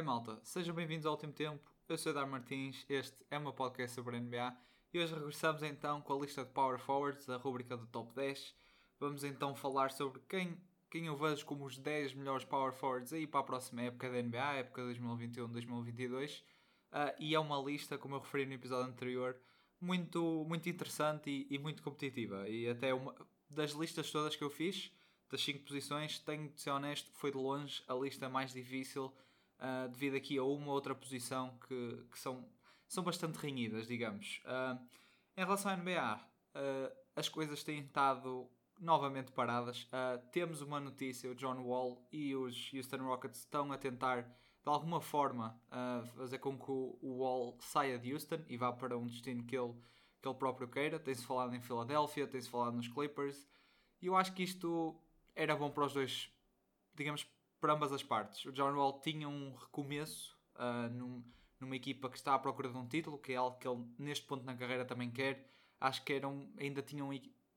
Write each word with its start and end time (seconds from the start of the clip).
Ora 0.00 0.06
malta, 0.06 0.40
sejam 0.42 0.74
bem-vindos 0.74 1.04
ao 1.04 1.12
último 1.12 1.30
tempo. 1.30 1.60
Eu 1.86 1.98
sou 1.98 2.10
o 2.10 2.14
Dar 2.14 2.24
Martins, 2.24 2.86
este 2.88 3.14
é 3.30 3.36
o 3.36 3.42
meu 3.42 3.52
podcast 3.52 3.94
sobre 3.94 4.16
a 4.16 4.18
NBA 4.18 4.56
e 4.94 4.98
hoje 4.98 5.12
regressamos 5.12 5.62
então 5.62 6.00
com 6.00 6.14
a 6.14 6.18
lista 6.18 6.42
de 6.42 6.50
Power 6.52 6.78
Forwards, 6.78 7.28
a 7.28 7.36
rubrica 7.36 7.76
do 7.76 7.86
Top 7.86 8.10
10. 8.14 8.54
Vamos 8.98 9.24
então 9.24 9.54
falar 9.54 9.90
sobre 9.90 10.22
quem, 10.26 10.56
quem 10.90 11.04
eu 11.04 11.18
vejo 11.18 11.44
como 11.44 11.66
os 11.66 11.76
10 11.76 12.14
melhores 12.14 12.46
Power 12.46 12.72
Forwards 12.72 13.12
aí 13.12 13.26
para 13.26 13.40
a 13.40 13.42
próxima 13.42 13.82
época 13.82 14.10
da 14.10 14.22
NBA, 14.22 14.54
época 14.54 14.82
2021-2022. 14.84 16.40
Uh, 16.40 16.44
e 17.18 17.34
é 17.34 17.38
uma 17.38 17.58
lista, 17.58 17.98
como 17.98 18.14
eu 18.14 18.20
referi 18.20 18.46
no 18.46 18.54
episódio 18.54 18.90
anterior, 18.90 19.36
muito, 19.78 20.46
muito 20.48 20.66
interessante 20.66 21.28
e, 21.28 21.54
e 21.54 21.58
muito 21.58 21.82
competitiva. 21.82 22.48
E 22.48 22.66
até 22.70 22.94
uma 22.94 23.14
das 23.50 23.72
listas 23.72 24.10
todas 24.10 24.34
que 24.34 24.42
eu 24.42 24.48
fiz, 24.48 24.90
das 25.28 25.42
5 25.44 25.62
posições, 25.66 26.18
tenho 26.20 26.48
de 26.48 26.58
ser 26.58 26.70
honesto, 26.70 27.10
foi 27.12 27.30
de 27.30 27.36
longe 27.36 27.82
a 27.86 27.92
lista 27.92 28.30
mais 28.30 28.54
difícil 28.54 29.14
uh, 29.60 29.88
devido 29.88 30.16
aqui 30.16 30.38
a 30.38 30.42
uma 30.42 30.72
outra 30.72 30.94
posição 30.94 31.56
que, 31.68 32.04
que 32.10 32.18
são, 32.18 32.44
são 32.88 33.04
bastante 33.04 33.36
renhidas, 33.36 33.86
digamos. 33.86 34.40
Uh, 34.44 34.80
em 35.36 35.44
relação 35.44 35.70
à 35.70 35.76
NBA, 35.76 35.92
uh, 35.92 36.20
ah, 36.54 36.92
as 37.16 37.28
coisas 37.28 37.62
têm 37.62 37.80
estado 37.80 38.48
novamente 38.78 39.30
paradas. 39.32 39.86
temos 40.32 40.62
uma 40.62 40.80
notícia: 40.80 41.30
o 41.30 41.34
John 41.34 41.62
Wall 41.62 42.06
e 42.10 42.34
os 42.34 42.70
Houston 42.72 42.98
Rockets 42.98 43.40
estão 43.40 43.70
a 43.72 43.78
tentar, 43.78 44.22
de 44.22 44.68
alguma 44.68 45.00
forma, 45.00 45.58
fazer 46.16 46.38
com 46.38 46.58
que 46.58 46.70
o, 46.70 46.98
o 47.00 47.18
Wall 47.18 47.56
saia 47.60 47.98
de 47.98 48.12
Houston 48.12 48.40
e 48.48 48.56
vá 48.56 48.72
para 48.72 48.96
um 48.96 49.06
destino 49.06 49.44
que 49.44 49.56
ele, 49.56 49.74
que 50.20 50.28
ele 50.28 50.34
próprio 50.34 50.68
queira. 50.68 50.98
Tem-se 50.98 51.24
falado 51.24 51.54
em 51.54 51.60
Filadélfia, 51.60 52.26
tem-se 52.26 52.48
falado 52.48 52.74
nos 52.74 52.88
Clippers. 52.88 53.46
E 54.00 54.06
eu 54.06 54.16
acho 54.16 54.32
que 54.32 54.42
isto 54.42 54.98
era 55.34 55.54
bom 55.54 55.70
para 55.70 55.84
os 55.84 55.92
dois, 55.92 56.32
digamos, 56.94 57.26
para 57.60 57.74
ambas 57.74 57.92
as 57.92 58.02
partes. 58.02 58.44
O 58.46 58.52
John 58.52 58.72
Wall 58.74 59.00
tinha 59.00 59.28
um 59.28 59.54
recomeço 59.54 60.36
uh, 60.56 60.92
num, 60.92 61.22
numa 61.60 61.76
equipa 61.76 62.08
que 62.08 62.16
está 62.16 62.34
à 62.34 62.38
procura 62.38 62.70
de 62.70 62.76
um 62.76 62.88
título, 62.88 63.18
que 63.18 63.32
é 63.32 63.36
algo 63.36 63.58
que 63.58 63.68
ele 63.68 63.84
neste 63.98 64.26
ponto 64.26 64.44
na 64.44 64.56
carreira 64.56 64.84
também 64.84 65.10
quer. 65.10 65.46
Acho 65.78 66.02
que 66.04 66.14
eram, 66.14 66.50
ainda 66.58 66.82
tinham, 66.82 67.10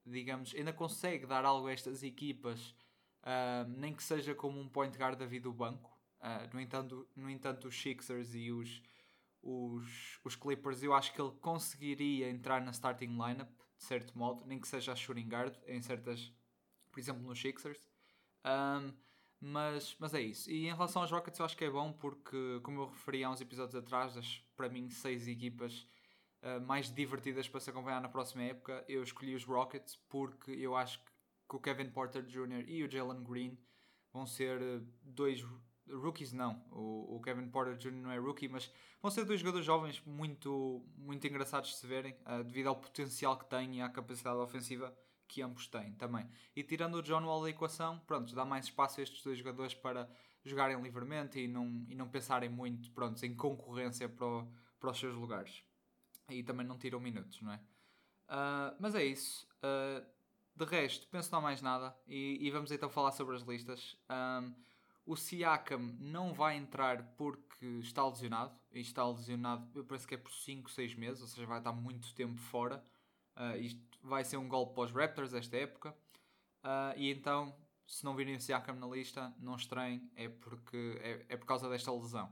digamos, 0.05 0.53
ainda 0.53 0.73
consegue 0.73 1.25
dar 1.25 1.45
algo 1.45 1.67
a 1.67 1.73
estas 1.73 2.03
equipas, 2.03 2.75
uh, 3.21 3.67
nem 3.69 3.93
que 3.93 4.03
seja 4.03 4.35
como 4.35 4.59
um 4.59 4.67
point 4.67 4.97
guard 4.97 5.17
da 5.17 5.25
vida 5.25 5.43
do 5.43 5.53
banco. 5.53 5.91
Uh, 6.19 6.53
no, 6.53 6.59
entanto, 6.59 7.07
no 7.15 7.29
entanto, 7.29 7.67
os 7.67 7.81
Sixers 7.81 8.33
e 8.35 8.51
os, 8.51 8.81
os, 9.41 10.19
os 10.23 10.35
Clippers, 10.35 10.83
eu 10.83 10.93
acho 10.93 11.13
que 11.13 11.21
ele 11.21 11.31
conseguiria 11.41 12.29
entrar 12.29 12.61
na 12.61 12.71
starting 12.71 13.11
lineup, 13.11 13.49
de 13.77 13.83
certo 13.83 14.17
modo, 14.17 14.45
nem 14.45 14.59
que 14.59 14.67
seja 14.67 14.93
a 14.93 14.95
shooting 14.95 15.27
guard, 15.27 15.53
em 15.67 15.81
certas, 15.81 16.33
por 16.91 16.99
exemplo, 16.99 17.23
nos 17.23 17.39
Sixers. 17.39 17.89
Um, 18.45 18.93
mas, 19.45 19.94
mas 19.99 20.13
é 20.13 20.22
isso. 20.22 20.49
E 20.49 20.67
em 20.67 20.73
relação 20.73 21.02
aos 21.02 21.11
Rockets, 21.11 21.38
eu 21.38 21.45
acho 21.45 21.58
que 21.58 21.66
é 21.66 21.69
bom 21.69 21.91
porque, 21.91 22.61
como 22.63 22.80
eu 22.81 22.86
referi 22.86 23.25
há 23.25 23.30
uns 23.30 23.41
episódios 23.41 23.75
atrás, 23.75 24.16
das 24.16 24.41
para 24.55 24.69
mim 24.69 24.89
seis 24.89 25.27
equipas 25.27 25.85
uh, 26.41 26.61
mais 26.61 26.89
divertidas 26.89 27.50
para 27.50 27.59
se 27.59 27.69
acompanhar 27.69 28.02
na 28.02 28.08
próxima 28.08 28.44
época, 28.44 28.85
eu 28.88 29.03
escolhi 29.03 29.35
os 29.35 29.44
Rockets 29.44 29.97
porque 30.08 30.52
eu 30.52 30.77
acho 30.77 30.97
que 31.00 31.55
o 31.58 31.59
Kevin 31.59 31.89
Porter 31.89 32.23
Jr. 32.23 32.63
e 32.69 32.85
o 32.85 32.89
Jalen 32.89 33.22
Green 33.22 33.58
vão 34.13 34.25
ser 34.25 34.61
eh, 34.61 34.80
dois 35.02 35.45
rookies, 35.91 36.31
não. 36.31 36.63
O, 36.72 37.17
o, 37.17 37.22
Kevin 37.22 37.50
Porter 37.50 37.75
Jr. 37.75 37.91
não 37.91 38.11
é 38.11 38.17
rookie, 38.17 38.47
mas 38.47 38.72
vão 39.02 39.11
ser 39.11 39.25
dois 39.25 39.41
jogadores 39.41 39.66
jovens 39.66 40.02
muito, 40.05 40.85
muito 40.95 41.28
engraçados 41.28 41.72
de 41.72 41.75
se 41.75 41.85
verem, 41.85 42.16
uh, 42.25 42.44
devido 42.45 42.67
ao 42.67 42.78
potencial 42.78 43.38
que 43.38 43.45
têm 43.50 43.80
e 43.80 43.81
à 43.81 43.89
capacidade 43.89 44.38
ofensiva 44.38 44.95
que 45.33 45.41
ambos 45.41 45.65
têm 45.67 45.93
também. 45.93 46.29
E 46.55 46.63
tirando 46.63 46.95
o 46.95 47.01
John 47.01 47.25
Wall 47.25 47.41
da 47.41 47.49
equação, 47.49 47.99
pronto, 48.05 48.35
dá 48.35 48.45
mais 48.45 48.65
espaço 48.65 48.99
a 48.99 49.03
estes 49.03 49.23
dois 49.23 49.39
jogadores 49.39 49.73
para 49.73 50.07
jogarem 50.45 50.79
livremente 50.79 51.39
e 51.39 51.47
não, 51.47 51.83
e 51.89 51.95
não 51.95 52.07
pensarem 52.07 52.49
muito 52.49 52.91
pronto, 52.91 53.25
em 53.25 53.33
concorrência 53.35 54.07
para, 54.07 54.27
o, 54.27 54.47
para 54.79 54.91
os 54.91 54.99
seus 54.99 55.16
lugares. 55.16 55.63
E 56.29 56.43
também 56.43 56.67
não 56.67 56.77
tiram 56.77 56.99
minutos, 56.99 57.41
não 57.41 57.51
é? 57.51 57.55
Uh, 57.55 58.75
mas 58.79 58.93
é 58.93 59.03
isso. 59.03 59.47
Uh, 59.57 60.05
de 60.55 60.66
resto, 60.66 61.07
penso 61.07 61.31
não 61.31 61.39
há 61.39 61.41
mais 61.41 61.63
nada. 61.63 61.97
E, 62.05 62.38
e, 62.39 62.51
vamos 62.51 62.72
então 62.72 62.89
falar 62.89 63.11
sobre 63.11 63.35
as 63.35 63.41
listas. 63.41 63.97
Um, 64.09 64.53
o 65.03 65.16
Siakam 65.16 65.95
não 65.99 66.31
vai 66.31 66.55
entrar 66.57 67.03
porque 67.17 67.66
está 67.81 68.07
lesionado. 68.07 68.53
E 68.72 68.81
está 68.81 69.07
lesionado, 69.07 69.67
eu 69.73 69.83
penso 69.83 70.07
que 70.07 70.13
é 70.13 70.17
por 70.17 70.31
5, 70.31 70.69
6 70.69 70.95
meses, 70.95 71.22
ou 71.22 71.27
seja, 71.27 71.47
vai 71.47 71.57
estar 71.57 71.72
muito 71.72 72.13
tempo 72.13 72.39
fora. 72.39 72.83
Uh, 73.35 73.57
isto 73.57 73.81
vai 74.01 74.23
ser 74.23 74.38
um 74.38 74.47
golpe 74.47 74.75
para 74.75 74.83
os 74.83 74.91
Raptors 74.91 75.33
esta 75.33 75.57
época. 75.57 75.95
Uh, 76.63 76.97
e 76.97 77.11
então, 77.11 77.55
se 77.85 78.03
não 78.03 78.16
virem 78.16 78.35
o 78.35 78.41
Siakam 78.41 78.75
na 78.75 78.88
lista, 78.88 79.33
não 79.39 79.55
estranhem, 79.55 80.09
é, 80.16 80.29
porque, 80.29 80.99
é, 81.01 81.25
é 81.29 81.38
por 81.38 81.45
causa 81.45 81.69
desta 81.69 81.91
lesão. 81.91 82.31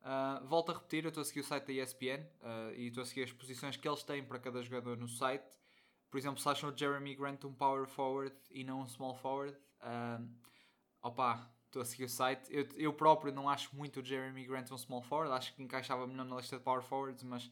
Uh, 0.00 0.46
volto 0.46 0.72
a 0.72 0.74
repetir, 0.74 1.04
eu 1.04 1.08
estou 1.08 1.22
a 1.22 1.24
seguir 1.24 1.40
o 1.40 1.44
site 1.44 1.66
da 1.66 1.72
ESPN 1.72 2.26
e 2.74 2.88
estou 2.88 3.02
a 3.02 3.06
seguir 3.06 3.22
as 3.22 3.32
posições 3.32 3.76
que 3.76 3.86
eles 3.86 4.02
têm 4.02 4.24
para 4.24 4.38
cada 4.38 4.60
jogador 4.62 4.96
no 4.96 5.08
site. 5.08 5.56
Por 6.10 6.18
exemplo, 6.18 6.40
se 6.40 6.48
acham 6.48 6.70
o 6.70 6.76
Jeremy 6.76 7.14
Grant 7.14 7.44
um 7.44 7.54
power 7.54 7.86
forward 7.86 8.34
e 8.50 8.64
não 8.64 8.80
um 8.80 8.88
small 8.88 9.14
forward, 9.14 9.56
opa, 11.00 11.48
estou 11.66 11.80
a 11.80 11.84
seguir 11.84 12.04
o 12.04 12.08
site. 12.08 12.52
Eu, 12.52 12.68
eu 12.74 12.92
próprio 12.92 13.32
não 13.32 13.48
acho 13.48 13.74
muito 13.74 14.00
o 14.00 14.04
Jeremy 14.04 14.44
Grant 14.44 14.70
um 14.70 14.76
small 14.76 15.02
forward, 15.02 15.32
acho 15.32 15.54
que 15.54 15.62
encaixava 15.62 16.06
melhor 16.06 16.26
na 16.26 16.36
lista 16.36 16.58
de 16.58 16.62
power 16.62 16.82
forwards, 16.82 17.22
mas 17.22 17.50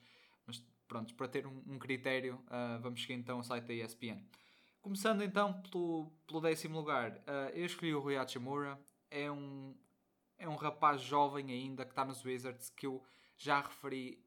pronto, 0.91 1.15
para 1.15 1.29
ter 1.29 1.47
um, 1.47 1.63
um 1.69 1.79
critério, 1.79 2.35
uh, 2.49 2.81
vamos 2.83 3.01
seguir 3.01 3.15
então 3.15 3.39
o 3.39 3.45
site 3.45 3.65
da 3.65 3.73
ESPN. 3.73 4.21
Começando 4.83 5.23
então 5.23 5.63
pelo, 5.63 6.11
pelo 6.27 6.41
décimo 6.41 6.79
lugar, 6.79 7.13
uh, 7.13 7.51
eu 7.55 7.65
escolhi 7.65 7.95
o 7.95 8.01
Rui 8.01 8.17
Hachimura. 8.17 8.77
É 9.09 9.31
um, 9.31 9.73
é 10.37 10.49
um 10.49 10.57
rapaz 10.57 11.01
jovem 11.01 11.53
ainda 11.53 11.85
que 11.85 11.93
está 11.93 12.05
nos 12.05 12.25
Wizards 12.25 12.71
que 12.71 12.89
eu 12.89 13.01
já 13.39 13.61
referi. 13.61 14.21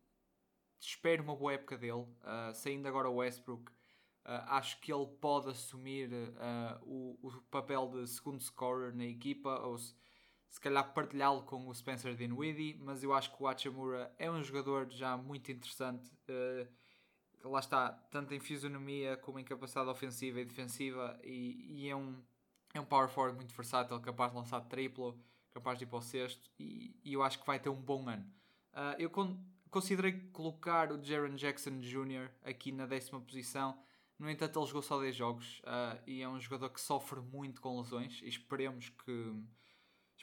Espero 0.80 1.22
uma 1.22 1.36
boa 1.36 1.52
época 1.52 1.78
dele. 1.78 2.04
Uh, 2.22 2.54
saindo 2.54 2.88
agora 2.88 3.10
o 3.10 3.16
Westbrook, 3.16 3.70
uh, 3.70 3.76
acho 4.48 4.80
que 4.80 4.94
ele 4.94 5.08
pode 5.20 5.50
assumir 5.50 6.12
o, 6.84 7.20
o 7.22 7.42
papel 7.52 7.90
de 7.90 8.08
segundo 8.08 8.42
scorer 8.42 8.96
na 8.96 9.06
equipa 9.06 9.60
ou 9.60 9.78
se, 9.78 9.94
se 10.54 10.62
calhar 10.62 10.94
partilhá-lo 10.94 11.42
com 11.42 11.68
o 11.68 11.74
Spencer 11.74 12.14
Dinwiddie, 12.14 12.78
mas 12.80 13.04
eu 13.04 13.12
acho 13.12 13.36
que 13.36 13.42
o 13.42 13.48
Hachimura 13.48 14.14
é 14.20 14.30
um 14.30 14.44
jogador 14.44 14.88
já 14.92 15.18
muito 15.18 15.52
interessante. 15.52 16.12
Uh, 16.30 17.50
lá 17.50 17.60
está, 17.60 17.92
tanto 18.12 18.36
em 18.36 18.40
fisionomia 18.40 19.18
como 19.18 19.40
em 19.40 19.44
capacidade 19.44 19.90
ofensiva 19.90 20.40
e 20.40 20.46
defensiva, 20.46 21.20
e, 21.24 21.86
e, 21.86 21.90
é, 21.90 21.96
um, 21.96 22.22
é 22.72 22.80
um 22.80 22.86
power 22.86 23.10
forward 23.10 23.36
muito 23.36 23.56
versátil, 23.56 24.00
capaz 24.00 24.32
de 24.32 24.38
lançar 24.38 24.62
triplo, 24.62 25.20
capaz 25.52 25.80
de 25.80 25.86
ir 25.86 25.88
para 25.88 25.98
o 25.98 26.02
sexto, 26.04 26.48
e, 26.60 26.96
e 27.04 27.14
eu 27.14 27.24
acho 27.24 27.40
que 27.40 27.48
vai 27.48 27.60
ter 27.60 27.70
um 27.70 27.82
bom 27.82 28.08
ano. 28.08 28.24
Uh, 28.74 28.94
eu 29.00 29.10
con 29.10 29.44
considerei 29.72 30.30
colocar 30.32 30.92
o 30.92 31.04
Jaron 31.04 31.34
Jackson 31.34 31.80
Jr. 31.80 32.30
aqui 32.44 32.72
na 32.72 32.86
décima 32.86 33.20
posição, 33.20 33.76
no 34.20 34.30
entanto, 34.30 34.60
ele 34.60 34.68
jogou 34.68 34.84
só 34.84 35.00
10 35.00 35.16
jogos 35.16 35.62
uh, 35.62 36.00
e 36.06 36.22
é 36.22 36.30
um 36.30 36.40
jogador 36.40 36.70
que 36.70 36.80
sofre 36.80 37.20
muito 37.20 37.60
com 37.60 37.80
lesões. 37.80 38.22
E 38.22 38.30
esperemos 38.30 38.90
que, 38.90 39.34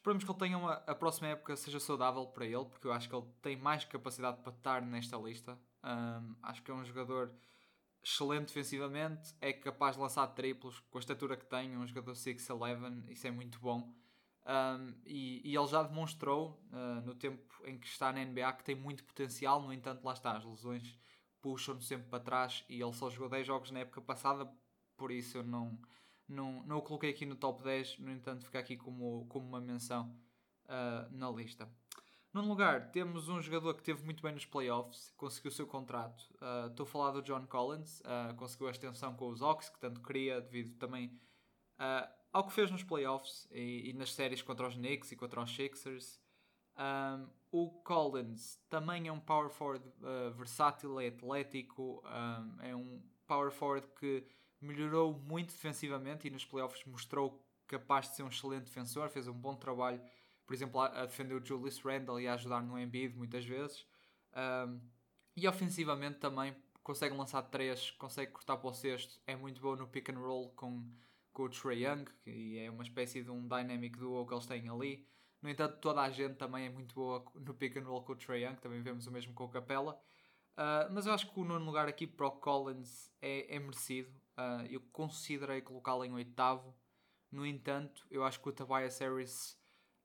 Esperamos 0.01 0.25
que 0.25 0.31
ele 0.31 0.39
tenha 0.39 0.57
uma, 0.57 0.73
a 0.87 0.95
próxima 0.95 1.29
época 1.29 1.55
seja 1.57 1.79
saudável 1.79 2.27
para 2.27 2.47
ele, 2.47 2.65
porque 2.65 2.87
eu 2.87 2.93
acho 2.93 3.07
que 3.07 3.15
ele 3.15 3.27
tem 3.43 3.55
mais 3.55 3.85
capacidade 3.85 4.39
para 4.41 4.51
estar 4.51 4.81
nesta 4.81 5.19
lista. 5.19 5.59
Um, 5.85 6.35
acho 6.43 6.63
que 6.63 6.71
é 6.71 6.75
um 6.75 6.83
jogador 6.83 7.31
excelente 8.03 8.47
defensivamente, 8.47 9.35
é 9.43 9.53
capaz 9.53 9.97
de 9.97 10.03
lançar 10.03 10.27
triplos 10.29 10.81
com 10.91 10.97
a 10.97 11.01
estatura 11.01 11.37
que 11.37 11.45
tem, 11.45 11.77
um 11.77 11.87
jogador 11.87 12.13
6'11, 12.13 13.11
isso 13.11 13.27
é 13.27 13.31
muito 13.31 13.61
bom. 13.61 13.93
Um, 14.47 14.95
e, 15.05 15.43
e, 15.45 15.55
ele 15.55 15.67
já 15.67 15.83
demonstrou 15.83 16.59
uh, 16.73 17.03
no 17.05 17.15
tempo 17.15 17.63
em 17.67 17.79
que 17.79 17.87
está 17.87 18.11
na 18.11 18.25
NBA 18.25 18.55
que 18.55 18.65
tem 18.65 18.75
muito 18.75 19.05
potencial, 19.05 19.61
no 19.61 19.71
entanto, 19.71 20.03
lá 20.03 20.15
está, 20.15 20.35
as 20.35 20.47
lesões 20.47 20.99
puxam-no 21.43 21.83
sempre 21.83 22.09
para 22.09 22.21
trás 22.21 22.65
e 22.71 22.81
ele 22.81 22.93
só 22.95 23.11
jogou 23.11 23.29
10 23.29 23.47
jogos 23.47 23.71
na 23.71 23.81
época 23.81 24.01
passada, 24.01 24.51
por 24.97 25.13
isso 25.13 25.37
eu 25.37 25.43
não, 25.43 25.79
não, 26.31 26.63
não 26.63 26.79
o 26.79 26.83
coloquei 26.83 27.11
aqui 27.11 27.27
no 27.27 27.35
top 27.35 27.63
10, 27.63 27.99
no 27.99 28.11
entanto, 28.11 28.45
fica 28.45 28.59
aqui 28.59 28.77
como, 28.77 29.27
como 29.29 29.47
uma 29.47 29.61
menção 29.61 30.17
uh, 30.65 31.11
na 31.11 31.29
lista. 31.31 31.69
Num 32.33 32.47
lugar, 32.47 32.93
temos 32.93 33.29
um 33.29 33.43
jogador 33.43 33.75
que 33.75 33.83
teve 33.83 34.05
muito 34.05 34.23
bem 34.23 34.33
nos 34.33 34.47
playoffs, 34.47 35.13
conseguiu 35.17 35.51
o 35.51 35.55
seu 35.55 35.67
contrato. 35.67 36.23
Uh, 36.35 36.69
estou 36.69 36.85
a 36.85 36.87
falar 36.87 37.11
do 37.11 37.23
John 37.23 37.45
Collins, 37.47 38.01
uh, 38.01 38.35
conseguiu 38.37 38.69
a 38.69 38.71
extensão 38.71 39.13
com 39.15 39.29
os 39.29 39.43
Hawks, 39.43 39.69
que 39.69 39.81
tanto 39.81 40.01
queria, 40.01 40.41
devido 40.41 40.77
também 40.79 41.19
ao 42.31 42.47
que 42.47 42.53
fez 42.53 42.71
nos 42.71 42.83
playoffs 42.83 43.49
e, 43.51 43.89
e, 43.89 43.93
nas 43.95 44.13
séries 44.13 44.43
contra 44.43 44.69
os 44.69 44.75
Knicks 44.75 45.11
e 45.13 45.17
contra 45.17 45.43
os 45.43 45.51
Sixers. 45.51 46.21
Um, 46.77 47.27
o 47.51 47.71
Collins 47.83 48.61
também 48.69 49.09
é 49.09 49.13
um 49.13 49.19
power 49.19 49.49
forward 49.49 49.83
versátil, 50.37 51.01
é 51.01 51.09
atlético, 51.09 52.05
um, 52.05 52.63
é 52.63 52.77
um 52.77 53.03
power 53.27 53.51
forward 53.51 53.89
que 53.99 54.27
melhorou 54.61 55.15
muito 55.15 55.53
defensivamente 55.53 56.27
e 56.27 56.31
nos 56.31 56.45
playoffs 56.45 56.85
mostrou 56.85 57.41
capaz 57.67 58.09
de 58.09 58.17
ser 58.17 58.23
um 58.23 58.29
excelente 58.29 58.65
defensor, 58.65 59.09
fez 59.09 59.29
um 59.29 59.33
bom 59.33 59.55
trabalho, 59.55 60.01
por 60.47 60.55
exemplo, 60.55 60.81
a, 60.81 61.07
defender 61.07 61.35
o 61.35 61.45
Julius 61.45 61.81
Randle 61.81 62.21
e 62.21 62.27
a 62.27 62.35
ajudar 62.35 62.63
no 62.63 62.79
Embiid 62.79 63.17
muitas 63.17 63.45
vezes. 63.45 63.87
Um, 64.35 64.81
e 65.37 65.47
ofensivamente 65.47 66.19
também 66.19 66.55
consegue 66.83 67.17
lançar 67.17 67.43
três, 67.43 67.93
consegue 67.93 68.33
cortar 68.33 68.57
para 68.57 68.69
o 68.69 68.75
sexto, 68.75 69.21
é 69.27 69.37
muito 69.37 69.61
bom 69.61 69.77
no 69.77 69.87
pick 69.87 70.11
and 70.11 70.19
roll 70.19 70.51
com, 70.51 70.85
com 71.33 71.45
o 71.45 71.49
Trey 71.49 71.87
Young, 71.87 72.05
que 72.25 72.59
é 72.59 72.71
uma 72.71 72.83
espécie 72.83 73.23
de 73.23 73.31
um 73.31 73.47
dynamic 73.47 73.97
duo 73.99 74.27
que 74.27 74.35
eles 74.35 74.47
têm 74.47 74.69
ali. 74.69 75.07
No 75.41 75.49
entanto, 75.49 75.79
toda 75.81 76.03
a 76.03 76.11
gente 76.11 76.35
também 76.35 76.67
é 76.67 76.69
muito 76.69 76.95
boa 76.95 77.25
no 77.35 77.55
pick 77.55 77.77
and 77.77 77.85
roll 77.85 78.03
com 78.03 78.13
o 78.13 78.17
Trae 78.17 78.45
Young, 78.45 78.57
também 78.57 78.83
vemos 78.83 79.07
o 79.07 79.11
mesmo 79.11 79.33
com 79.33 79.45
o 79.45 79.49
Capella. 79.49 79.99
Uh, 80.53 80.93
mas 80.93 81.07
eu 81.07 81.15
acho 81.15 81.31
que 81.31 81.41
o 81.41 81.45
nono 81.45 81.65
lugar 81.65 81.89
aqui 81.89 82.07
para 82.07 82.27
o 82.27 82.33
Collins 82.33 83.11
é, 83.23 83.57
é 83.57 83.59
merecido. 83.59 84.11
Uh, 84.41 84.67
eu 84.71 84.81
considerei 84.93 85.61
colocá-lo 85.61 86.05
em 86.05 86.13
oitavo. 86.13 86.75
No 87.31 87.45
entanto, 87.45 88.07
eu 88.11 88.25
acho 88.25 88.41
que 88.41 88.49
o 88.49 88.53
Tobias 88.53 88.99
Harris 88.99 89.59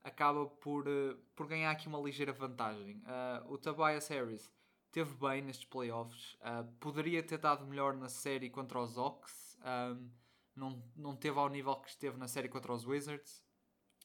acaba 0.04 0.46
por, 0.46 0.86
uh, 0.86 1.16
por 1.34 1.46
ganhar 1.46 1.70
aqui 1.70 1.88
uma 1.88 1.98
ligeira 1.98 2.32
vantagem. 2.32 3.02
o 3.48 3.56
Tobias 3.56 4.08
Harris 4.08 4.50
teve 4.92 5.14
bem 5.14 5.42
nestes 5.42 5.66
playoffs, 5.66 6.38
poderia 6.80 7.22
ter 7.22 7.38
dado 7.38 7.66
melhor 7.66 7.94
na 7.94 8.08
série 8.08 8.48
contra 8.48 8.80
os 8.80 8.96
Hawks, 8.96 9.58
um, 9.60 10.10
não, 10.54 10.82
não 10.96 11.14
teve 11.14 11.38
ao 11.38 11.50
nível 11.50 11.76
que 11.76 11.90
esteve 11.90 12.16
na 12.16 12.26
série 12.26 12.48
contra 12.48 12.72
os 12.72 12.86
Wizards. 12.86 13.44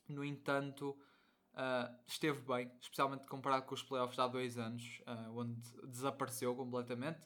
No 0.10 0.25
entanto, 0.25 0.98
Uh, 1.54 1.94
esteve 2.07 2.42
bem, 2.44 2.72
especialmente 2.80 3.28
comparado 3.28 3.66
com 3.66 3.75
os 3.75 3.83
playoffs 3.83 4.16
de 4.16 4.22
há 4.22 4.28
dois 4.28 4.57
anos, 4.57 5.01
uh, 5.01 5.38
onde 5.38 5.62
desapareceu 5.86 6.56
completamente. 6.56 7.19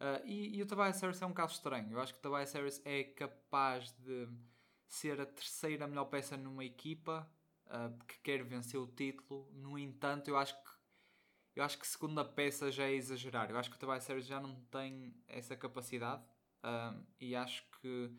Uh, 0.00 0.26
e, 0.26 0.56
e, 0.56 0.62
o 0.62 0.66
Tobias 0.66 1.00
Harris 1.00 1.22
é 1.22 1.26
um 1.26 1.32
caso 1.32 1.54
estranho. 1.54 1.92
Eu 1.92 2.00
acho 2.00 2.12
que 2.12 2.18
o 2.18 2.22
Tobias 2.22 2.52
Harris 2.52 2.80
é 2.84 3.04
capaz 3.04 3.92
de 3.92 4.28
ser 4.86 5.20
a 5.20 5.26
terceira 5.26 5.86
melhor 5.86 6.06
peça 6.06 6.36
numa 6.36 6.64
equipa 6.64 7.28
que 8.06 8.18
quer 8.20 8.44
vencer 8.44 8.78
o 8.78 8.86
título. 8.86 9.50
No 9.52 9.78
entanto, 9.78 10.28
eu 10.28 10.36
acho 10.36 10.54
que 10.54 10.74
eu 11.56 11.62
acho 11.62 11.78
que 11.78 11.86
segunda 11.86 12.24
peça 12.24 12.70
já 12.70 12.84
é 12.84 12.92
exagerar. 12.92 13.50
Eu 13.50 13.56
acho 13.56 13.70
que 13.70 13.76
o 13.76 13.78
Tobias 13.78 14.06
Harris 14.06 14.26
já 14.26 14.40
não 14.40 14.56
tem 14.66 15.14
essa 15.26 15.56
capacidade 15.56 16.22
e 17.20 17.34
acho 17.34 17.64
que 17.80 18.12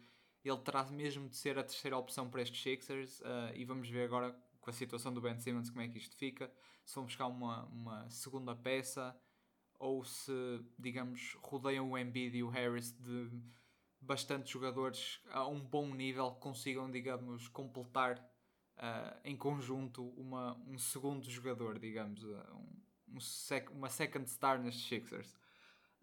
ele 0.44 0.58
terá 0.60 0.84
mesmo 0.86 1.28
de 1.28 1.36
ser 1.36 1.58
a 1.58 1.64
terceira 1.64 1.98
opção 1.98 2.30
para 2.30 2.42
estes 2.42 2.62
Sixers 2.62 3.22
e 3.54 3.66
vamos 3.66 3.90
ver 3.90 4.06
agora 4.06 4.36
com 4.62 4.70
a 4.70 4.74
situação 4.74 5.14
do 5.14 5.22
Ben 5.22 5.38
Simmons, 5.38 5.70
como 5.70 5.82
é 5.82 5.88
que 5.88 5.98
isto 6.00 6.16
fica, 6.16 6.52
se 6.84 6.96
vão 6.96 7.06
buscar 7.06 7.28
uma, 7.28 7.66
uma 7.66 8.10
segunda 8.10 8.56
peça 8.56 9.16
ou 9.80 10.04
se, 10.04 10.32
digamos, 10.78 11.38
rodeiam 11.42 11.92
o 11.92 11.98
Embiid 11.98 12.38
e 12.38 12.44
o 12.44 12.50
Harris 12.50 12.92
de 12.92 13.30
bastantes 14.00 14.52
jogadores 14.52 15.20
a 15.32 15.48
um 15.48 15.60
bom 15.60 15.94
nível 15.94 16.32
que 16.32 16.42
consigam, 16.42 16.90
digamos, 16.90 17.48
completar 17.48 18.18
uh, 18.78 19.20
em 19.24 19.36
conjunto 19.36 20.08
uma, 20.12 20.56
um 20.68 20.78
segundo 20.78 21.30
jogador, 21.30 21.80
digamos, 21.80 22.24
uh, 22.24 22.38
um, 22.54 23.16
um 23.16 23.20
sec 23.20 23.70
uma 23.72 23.90
second 23.90 24.30
star 24.30 24.60
nestes 24.62 24.88
Sixers. 24.88 25.36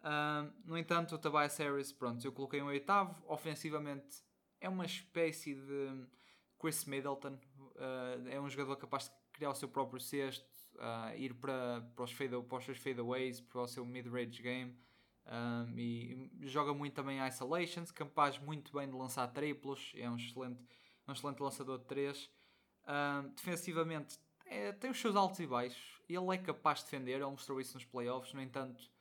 Uh, 0.01 0.51
no 0.65 0.77
entanto, 0.77 1.15
o 1.15 1.17
Tobias 1.17 1.57
Harris, 1.57 1.93
pronto, 1.93 2.23
eu 2.25 2.33
coloquei 2.33 2.61
um 2.61 2.65
oitavo. 2.65 3.23
Ofensivamente, 3.27 4.21
é 4.59 4.67
uma 4.67 4.85
espécie 4.85 5.55
de 5.55 6.07
Chris 6.59 6.85
Middleton, 6.85 7.39
uh, 7.57 8.27
é 8.27 8.39
um 8.39 8.49
jogador 8.49 8.75
capaz 8.75 9.05
de 9.05 9.11
criar 9.31 9.51
o 9.51 9.55
seu 9.55 9.69
próprio 9.69 9.99
cesto, 9.99 10.45
uh, 10.75 11.15
ir 11.17 11.33
para, 11.33 11.81
para, 11.95 12.03
os 12.03 12.11
fade, 12.11 12.41
para 12.41 12.57
os 12.57 12.65
seus 12.65 12.77
fadeaways, 12.77 13.41
para 13.41 13.61
o 13.61 13.67
seu 13.67 13.85
mid-range 13.85 14.41
game. 14.41 14.77
Um, 15.25 15.79
e, 15.79 16.29
joga 16.41 16.73
muito 16.73 16.93
também 16.93 17.19
em 17.19 17.27
isolations, 17.27 17.91
capaz 17.91 18.37
muito 18.37 18.73
bem 18.73 18.89
de 18.89 18.95
lançar 18.95 19.27
triplos, 19.27 19.93
é 19.95 20.09
um 20.09 20.17
excelente, 20.17 20.61
um 21.07 21.11
excelente 21.13 21.41
lançador 21.41 21.79
de 21.79 21.85
3. 21.85 22.29
Um, 22.85 23.29
defensivamente 23.29 24.19
é, 24.45 24.73
tem 24.73 24.91
os 24.91 24.99
seus 24.99 25.15
altos 25.15 25.39
e 25.39 25.47
baixos, 25.47 26.01
ele 26.09 26.35
é 26.35 26.37
capaz 26.37 26.79
de 26.79 26.85
defender, 26.85 27.13
ele 27.13 27.25
mostrou 27.25 27.59
isso 27.61 27.75
nos 27.75 27.85
playoffs, 27.85 28.33
no 28.33 28.41
entanto 28.41 28.91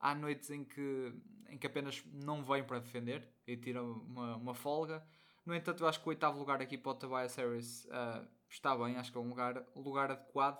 há 0.00 0.14
noites 0.14 0.50
em 0.50 0.64
que, 0.64 1.14
em 1.48 1.58
que 1.58 1.66
apenas 1.66 2.02
não 2.12 2.42
vem 2.42 2.64
para 2.64 2.78
defender 2.78 3.28
e 3.46 3.56
tira 3.56 3.82
uma, 3.82 4.36
uma 4.36 4.54
folga. 4.54 5.04
No 5.44 5.54
entanto, 5.54 5.82
eu 5.82 5.88
acho 5.88 6.00
que 6.00 6.06
o 6.06 6.10
oitavo 6.10 6.38
lugar 6.38 6.60
aqui 6.60 6.76
para 6.78 6.92
o 6.92 6.94
Tobias 6.94 7.34
Harris 7.36 7.84
uh, 7.86 8.26
está 8.48 8.76
bem, 8.76 8.96
acho 8.96 9.12
que 9.12 9.18
é 9.18 9.20
um 9.20 9.28
lugar, 9.28 9.64
lugar 9.74 10.10
adequado. 10.10 10.58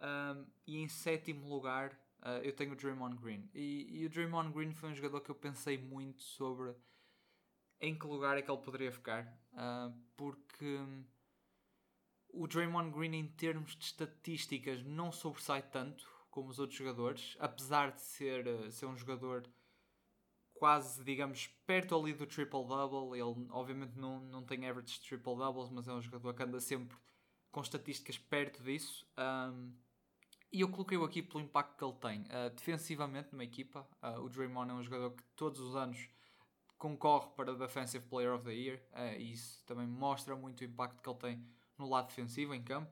Um, 0.00 0.46
e 0.66 0.78
em 0.78 0.88
sétimo 0.88 1.48
lugar, 1.48 1.92
uh, 2.22 2.42
eu 2.42 2.54
tenho 2.54 2.72
o 2.72 2.76
Draymond 2.76 3.16
Green. 3.16 3.48
E, 3.54 4.00
e, 4.00 4.06
o 4.06 4.10
Draymond 4.10 4.52
Green 4.52 4.72
foi 4.72 4.90
um 4.90 4.94
jogador 4.94 5.20
que 5.20 5.30
eu 5.30 5.34
pensei 5.34 5.76
muito 5.76 6.22
sobre 6.22 6.74
em 7.80 7.98
que 7.98 8.06
lugar 8.06 8.36
é 8.36 8.42
que 8.42 8.50
ele 8.50 8.60
poderia 8.60 8.92
ficar. 8.92 9.26
Uh, 9.52 9.94
porque 10.16 10.78
o 12.28 12.46
Draymond 12.46 12.90
Green, 12.90 13.14
em 13.14 13.28
termos 13.28 13.76
de 13.76 13.84
estatísticas, 13.84 14.82
não 14.84 15.12
sobressai 15.12 15.62
tanto 15.62 16.08
como 16.30 16.48
os 16.48 16.58
outros 16.58 16.78
jogadores, 16.78 17.36
apesar 17.40 17.92
de 17.92 18.00
ser, 18.00 18.70
ser 18.70 18.86
um 18.86 18.96
jogador 18.96 19.48
quase, 20.54 21.02
digamos, 21.02 21.46
perto 21.66 21.98
ali 21.98 22.12
do 22.12 22.26
triple-double. 22.26 23.18
Ele, 23.18 23.48
obviamente, 23.50 23.98
não, 23.98 24.20
não 24.20 24.44
tem 24.44 24.68
average 24.68 25.00
triple-doubles, 25.00 25.70
mas 25.70 25.88
é 25.88 25.92
um 25.92 26.02
jogador 26.02 26.34
que 26.34 26.42
anda 26.42 26.60
sempre 26.60 26.96
com 27.50 27.62
estatísticas 27.62 28.18
perto 28.18 28.62
disso. 28.62 29.06
Um, 29.18 29.74
e 30.52 30.62
eu 30.62 30.68
coloquei-o 30.68 31.04
aqui 31.04 31.22
pelo 31.22 31.42
impacto 31.42 31.76
que 31.76 31.84
ele 31.84 31.94
tem. 31.94 32.22
Uh, 32.22 32.50
defensivamente, 32.50 33.28
numa 33.32 33.44
equipa, 33.44 33.86
uh, 34.02 34.20
o 34.20 34.28
Draymond 34.28 34.70
é 34.70 34.74
um 34.74 34.82
jogador 34.82 35.12
que 35.12 35.22
todos 35.36 35.60
os 35.60 35.76
anos 35.76 36.08
concorre 36.76 37.28
para 37.36 37.52
o 37.52 37.56
Defensive 37.56 38.04
Player 38.06 38.34
of 38.34 38.44
the 38.44 38.52
Year. 38.52 38.82
Uh, 38.92 39.20
e 39.20 39.32
isso 39.32 39.64
também 39.64 39.86
mostra 39.86 40.34
muito 40.34 40.60
o 40.62 40.64
impacto 40.64 41.02
que 41.02 41.08
ele 41.08 41.18
tem 41.18 41.46
no 41.78 41.88
lado 41.88 42.08
defensivo, 42.08 42.54
em 42.54 42.62
campo. 42.62 42.90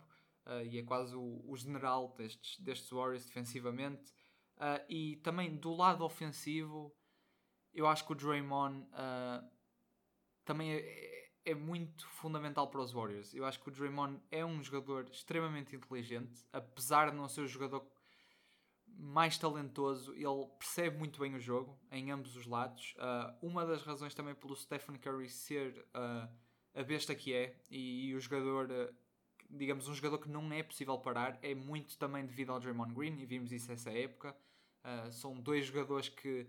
e 0.65 0.79
é 0.79 0.83
quase 0.83 1.15
o, 1.15 1.45
o, 1.47 1.57
general 1.57 2.15
destes, 2.17 2.59
destes 2.59 2.89
Warriors 2.91 3.27
defensivamente. 3.27 4.15
e 4.89 5.17
também 5.17 5.55
do 5.55 5.75
lado 5.75 6.05
ofensivo, 6.05 6.95
eu 7.75 7.87
acho 7.87 8.07
que 8.07 8.13
o 8.13 8.15
Draymond 8.15 8.87
também 10.47 10.73
é, 10.73 11.18
é, 11.51 11.55
muito 11.55 12.07
fundamental 12.09 12.69
para 12.69 12.81
os 12.81 12.93
Warriors. 12.93 13.35
Eu 13.35 13.45
acho 13.45 13.61
que 13.61 13.69
o 13.69 13.73
Draymond 13.73 14.21
é 14.31 14.45
um 14.45 14.63
jogador 14.63 15.09
extremamente 15.11 15.75
inteligente, 15.75 16.45
apesar 16.53 17.11
de 17.11 17.17
não 17.17 17.29
ser 17.29 17.43
o 17.43 17.49
jogador 17.49 17.87
mais 18.87 19.39
talentoso, 19.39 20.13
ele 20.15 20.47
percebe 20.59 20.99
muito 20.99 21.21
bem 21.21 21.35
o 21.35 21.41
jogo 21.41 21.79
em 21.91 22.11
ambos 22.11 22.37
os 22.37 22.47
lados. 22.47 22.95
Uh, 22.97 23.47
uma 23.47 23.65
das 23.65 23.83
razões 23.83 24.15
também 24.15 24.35
pelo 24.35 24.57
Stephen 24.57 24.97
Curry 24.97 25.29
ser 25.29 25.87
uh, 25.95 26.29
a 26.75 26.83
besta 26.83 27.15
que 27.15 27.33
é 27.33 27.57
e, 27.71 28.09
e 28.09 28.15
o 28.15 28.21
jogador, 28.21 28.69
uh, 28.71 28.95
digamos, 29.49 29.89
um 29.89 29.95
jogador 29.95 30.19
que 30.19 30.29
não 30.29 30.53
é 30.53 30.63
possível 30.63 30.99
parar, 30.99 31.39
é 31.43 31.55
muito 31.55 31.97
também 31.97 32.27
devido 32.27 32.51
ao 32.51 32.59
Draymond 32.59 32.93
Green 32.93 33.21
e 33.21 33.27
vimos 33.27 33.53
isso 33.53 33.69
nessa 33.69 33.91
época. 33.91 34.37
são 35.11 35.41
dois 35.41 35.67
jogadores 35.67 36.09
que 36.09 36.49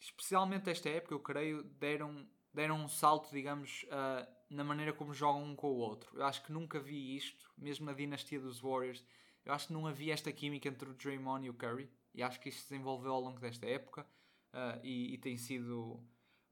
especialmente 0.00 0.70
esta 0.70 0.88
época, 0.88 1.14
eu 1.14 1.20
creio, 1.20 1.62
deram, 1.62 2.26
deram 2.52 2.76
um 2.76 2.88
salto, 2.88 3.30
digamos, 3.30 3.84
uh, 3.84 4.26
na 4.48 4.64
maneira 4.64 4.92
como 4.92 5.14
jogam 5.14 5.44
um 5.44 5.54
com 5.54 5.68
o 5.68 5.76
outro. 5.76 6.16
Eu 6.16 6.24
acho 6.24 6.42
que 6.42 6.52
nunca 6.52 6.80
vi 6.80 7.16
isto, 7.16 7.50
mesmo 7.56 7.86
na 7.86 7.92
dinastia 7.92 8.40
dos 8.40 8.60
Warriors. 8.60 9.04
Eu 9.44 9.52
acho 9.52 9.68
que 9.68 9.72
não 9.72 9.86
havia 9.86 10.12
esta 10.12 10.32
química 10.32 10.68
entre 10.68 10.88
o 10.88 10.94
Draymond 10.94 11.46
e 11.46 11.50
o 11.50 11.54
Curry. 11.54 11.90
E 12.14 12.22
acho 12.22 12.40
que 12.40 12.48
isto 12.48 12.62
se 12.62 12.70
desenvolveu 12.70 13.12
ao 13.12 13.20
longo 13.20 13.40
desta 13.40 13.66
época. 13.66 14.06
Uh, 14.52 14.80
e, 14.82 15.14
e, 15.14 15.18
tem 15.18 15.36
sido. 15.36 16.02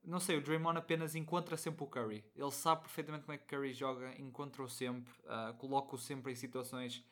Não 0.04 0.20
sei, 0.20 0.38
o 0.38 0.40
Draymond 0.40 0.78
apenas 0.78 1.14
encontra 1.14 1.56
sempre 1.56 1.82
o 1.82 1.86
Curry. 1.86 2.24
Ele 2.34 2.50
sabe 2.52 2.82
perfeitamente 2.82 3.24
como 3.24 3.34
é 3.34 3.38
que 3.38 3.44
o 3.44 3.48
Curry 3.48 3.74
joga, 3.74 4.14
encontra-o 4.20 4.68
sempre, 4.68 5.12
uh, 5.24 5.52
coloca-o 5.58 5.98
sempre 5.98 6.32
em 6.32 6.36
situações 6.36 7.04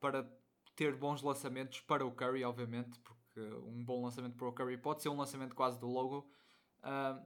para 0.00 0.28
ter 0.74 0.96
bons 0.96 1.22
lançamentos 1.22 1.80
para 1.80 2.04
o 2.04 2.10
Curry, 2.10 2.44
obviamente, 2.44 2.98
porque 2.98 3.24
que 3.34 3.40
um 3.40 3.84
bom 3.84 4.04
lançamento 4.04 4.36
para 4.36 4.46
o 4.46 4.52
Curry 4.52 4.78
pode 4.78 5.02
ser 5.02 5.08
um 5.08 5.16
lançamento 5.16 5.54
quase 5.54 5.78
do 5.78 5.88
logo. 5.88 6.30
Uh, 6.78 7.20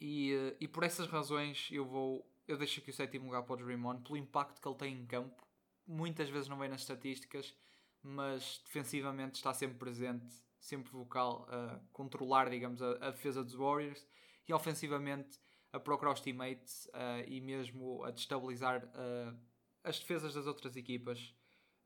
e, 0.00 0.34
uh, 0.34 0.56
e 0.60 0.68
por 0.68 0.82
essas 0.84 1.06
razões 1.06 1.68
eu 1.70 1.84
vou. 1.84 2.28
Eu 2.46 2.58
deixo 2.58 2.80
aqui 2.80 2.90
o 2.90 2.94
sétimo 2.94 3.26
lugar 3.26 3.42
para 3.42 3.54
o 3.54 3.56
Draymond 3.56 4.02
pelo 4.02 4.18
impacto 4.18 4.60
que 4.60 4.68
ele 4.68 4.76
tem 4.76 4.94
em 4.94 5.06
campo. 5.06 5.42
Muitas 5.86 6.28
vezes 6.28 6.48
não 6.48 6.58
vem 6.58 6.68
nas 6.68 6.82
estatísticas, 6.82 7.54
mas 8.02 8.60
defensivamente 8.66 9.36
está 9.36 9.54
sempre 9.54 9.78
presente, 9.78 10.34
sempre 10.60 10.92
vocal, 10.92 11.46
a 11.48 11.80
controlar, 11.92 12.50
digamos, 12.50 12.82
a, 12.82 12.92
a 13.06 13.10
defesa 13.10 13.42
dos 13.42 13.54
Warriors 13.54 14.06
e 14.46 14.52
ofensivamente 14.52 15.38
a 15.72 15.80
procurar 15.80 16.12
os 16.12 16.20
teammates 16.20 16.86
uh, 16.86 17.26
e 17.26 17.40
mesmo 17.40 18.04
a 18.04 18.10
destabilizar 18.10 18.84
uh, 18.84 19.36
as 19.82 19.98
defesas 19.98 20.34
das 20.34 20.46
outras 20.46 20.76
equipas. 20.76 21.34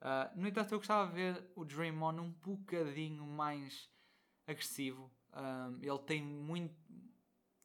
Uh, 0.00 0.40
no 0.40 0.46
entanto, 0.46 0.72
eu 0.72 0.78
gostava 0.78 1.08
de 1.08 1.14
ver 1.14 1.50
o 1.56 1.64
Draymond 1.64 2.20
um 2.20 2.30
bocadinho 2.30 3.24
mais 3.24 3.88
agressivo. 4.46 5.10
Uh, 5.32 5.76
ele 5.82 5.98
tem 6.00 6.22
muito. 6.22 6.74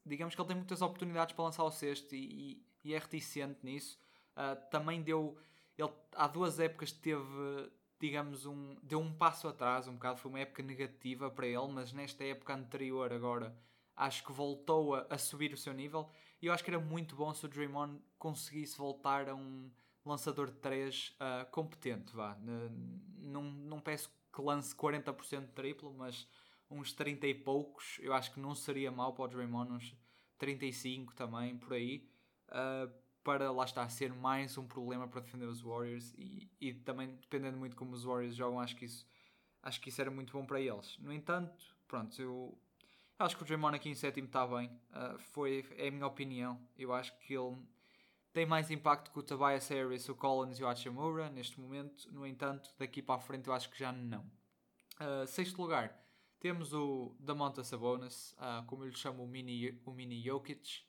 Digamos 0.05 0.35
que 0.35 0.41
ele 0.41 0.47
tem 0.47 0.57
muitas 0.57 0.81
oportunidades 0.81 1.33
para 1.33 1.45
lançar 1.45 1.63
o 1.63 1.71
cesto 1.71 2.15
e, 2.15 2.61
e, 2.83 2.89
e 2.89 2.93
é 2.93 2.99
reticente 2.99 3.59
nisso. 3.63 3.97
Uh, 4.31 4.69
também 4.69 5.01
deu. 5.01 5.37
Ele, 5.77 5.91
há 6.15 6.27
duas 6.27 6.59
épocas 6.59 6.91
teve, 6.91 7.71
digamos, 7.99 8.45
um, 8.45 8.75
deu 8.83 8.99
um 8.99 9.13
passo 9.13 9.47
atrás, 9.47 9.87
um 9.87 9.93
bocado. 9.93 10.19
Foi 10.19 10.29
uma 10.29 10.39
época 10.39 10.61
negativa 10.61 11.29
para 11.29 11.47
ele, 11.47 11.67
mas 11.69 11.93
nesta 11.93 12.23
época 12.23 12.53
anterior, 12.53 13.11
agora, 13.13 13.55
acho 13.95 14.23
que 14.23 14.31
voltou 14.31 14.95
a, 14.95 15.07
a 15.09 15.17
subir 15.17 15.53
o 15.53 15.57
seu 15.57 15.73
nível. 15.73 16.09
E 16.41 16.47
eu 16.47 16.53
acho 16.53 16.63
que 16.63 16.69
era 16.69 16.79
muito 16.79 17.15
bom 17.15 17.33
se 17.33 17.45
o 17.45 17.49
Draymond 17.49 18.01
conseguisse 18.17 18.77
voltar 18.77 19.29
a 19.29 19.35
um 19.35 19.71
lançador 20.05 20.51
de 20.51 20.57
3 20.57 21.09
uh, 21.09 21.13
ah, 21.19 21.45
competente, 21.49 22.13
vá. 22.13 22.37
Não, 23.17 23.43
não 23.43 23.79
peço 23.79 24.09
que 24.33 24.41
lance 24.41 24.75
40% 24.75 25.41
de 25.41 25.51
triplo, 25.53 25.93
mas 25.93 26.27
uns 26.79 26.93
30 26.93 27.27
e 27.27 27.33
poucos, 27.33 27.97
eu 27.99 28.13
acho 28.13 28.33
que 28.33 28.39
não 28.39 28.55
seria 28.55 28.91
mal 28.91 29.13
para 29.13 29.25
o 29.25 29.27
Draymond, 29.27 29.71
uns 29.71 29.95
35 30.37 31.13
também, 31.13 31.57
por 31.57 31.73
aí. 31.73 32.09
Uh, 32.49 32.91
para 33.23 33.51
lá 33.51 33.63
está 33.63 33.87
ser 33.87 34.13
mais 34.13 34.57
um 34.57 34.67
problema 34.67 35.07
para 35.07 35.21
defender 35.21 35.45
os 35.45 35.61
Warriors 35.61 36.13
e, 36.17 36.51
e 36.59 36.73
também 36.73 37.15
dependendo 37.15 37.57
muito 37.57 37.75
como 37.75 37.93
os 37.93 38.03
Warriors 38.03 38.35
jogam, 38.35 38.59
acho 38.59 38.75
que 38.75 38.83
isso 38.83 39.07
acho 39.63 39.79
que 39.79 39.89
isso 39.89 40.01
era 40.01 40.11
muito 40.11 40.33
bom 40.33 40.45
para 40.45 40.59
eles. 40.59 40.97
No 40.99 41.11
entanto, 41.11 41.65
pronto, 41.87 42.21
eu 42.21 42.57
acho 43.17 43.37
que 43.37 43.43
o 43.43 43.45
Draymond 43.45 43.75
aqui 43.75 43.89
em 43.89 43.95
sétimo 43.95 44.27
está 44.27 44.45
bem. 44.45 44.69
Uh, 44.91 45.17
foi, 45.17 45.65
é 45.77 45.87
a 45.87 45.91
minha 45.91 46.05
opinião. 46.05 46.59
Eu 46.77 46.93
acho 46.93 47.17
que 47.19 47.33
ele 47.33 47.55
tem 48.33 48.45
mais 48.45 48.69
impacto 48.69 49.11
que 49.11 49.19
o 49.19 49.23
Tobias 49.23 49.67
Harris, 49.69 50.09
o 50.09 50.15
Collins 50.15 50.59
e 50.59 50.63
o 50.63 50.67
Hachimura 50.67 51.29
neste 51.29 51.59
momento. 51.59 52.11
No 52.11 52.27
entanto, 52.27 52.69
daqui 52.77 53.01
para 53.01 53.15
a 53.15 53.19
frente 53.19 53.47
eu 53.47 53.53
acho 53.53 53.69
que 53.69 53.79
já 53.79 53.91
não. 53.91 54.29
Uh, 54.99 55.25
sexto 55.25 55.61
lugar, 55.61 55.97
temos 56.43 56.73
o 56.73 57.15
Damonta 57.21 57.63
Sabonis, 57.63 58.33
uh, 58.33 58.65
como 58.65 58.83
eu 58.83 58.89
lhe 58.89 58.97
chamo 58.97 59.23
o 59.23 59.27
mini, 59.27 59.79
o 59.85 59.91
mini 59.91 60.21
Jokic. 60.21 60.81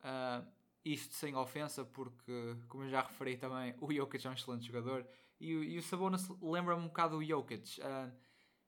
Uh, 0.00 0.46
isto 0.84 1.14
sem 1.14 1.34
ofensa, 1.34 1.82
porque, 1.82 2.58
como 2.68 2.84
eu 2.84 2.90
já 2.90 3.00
referi 3.00 3.38
também, 3.38 3.74
o 3.80 3.90
Jokic 3.90 4.26
é 4.26 4.28
um 4.28 4.34
excelente 4.34 4.66
jogador. 4.66 5.06
E, 5.40 5.48
e 5.48 5.78
o 5.78 5.82
Sabonis 5.82 6.28
lembra-me 6.42 6.82
um 6.82 6.88
bocado 6.88 7.16
o 7.16 7.24
Jokic. 7.24 7.80
Uh, 7.80 8.12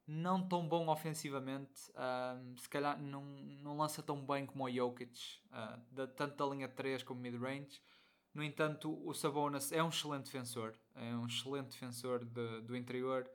não 0.07 0.49
tão 0.49 0.66
bom 0.66 0.88
ofensivamente, 0.88 1.90
uh, 1.90 2.59
se 2.59 2.71
calhar 2.71 2.99
não, 2.99 3.23
não 3.62 3.76
lança 3.76 4.02
tão 4.02 4.25
bem 4.25 4.47
como 4.47 4.64
o 4.64 4.71
Jokic, 4.71 5.21
da, 5.90 6.07
tanto 6.07 6.37
da 6.37 6.47
linha 6.54 6.69
3 6.69 7.02
como 7.02 7.21
mid-range. 7.21 7.83
No 8.33 8.43
entanto, 8.43 8.99
o 9.07 9.12
Sabonis 9.12 9.73
é 9.73 9.83
um 9.83 9.90
excelente 9.90 10.25
defensor, 10.25 10.75
é 10.95 11.14
um 11.14 11.26
excelente 11.26 11.73
defensor 11.73 12.25
de, 12.25 12.62
do 12.62 12.75
interior, 12.75 13.31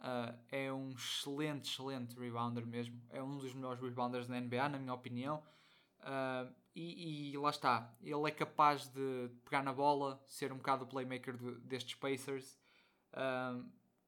uh, 0.00 0.38
é 0.50 0.72
um 0.72 0.90
excelente, 0.90 1.70
excelente 1.70 2.18
rebounder 2.18 2.66
mesmo, 2.66 3.00
é 3.10 3.22
um 3.22 3.38
dos 3.38 3.54
melhores 3.54 3.80
rebounders 3.80 4.26
da 4.26 4.40
NBA, 4.40 4.68
na 4.68 4.78
minha 4.78 4.94
opinião. 4.94 5.42
E, 6.74 7.30
e, 7.32 7.38
lá 7.38 7.50
está, 7.50 7.94
ele 8.02 8.28
é 8.28 8.30
capaz 8.30 8.88
de 8.88 9.30
pegar 9.44 9.62
na 9.62 9.72
bola, 9.72 10.20
ser 10.26 10.52
um 10.52 10.56
bocado 10.56 10.84
o 10.84 10.88
playmaker 10.88 11.36
de, 11.36 11.54
destes 11.60 11.94
Pacers 11.94 12.58
Uh, 13.14 13.64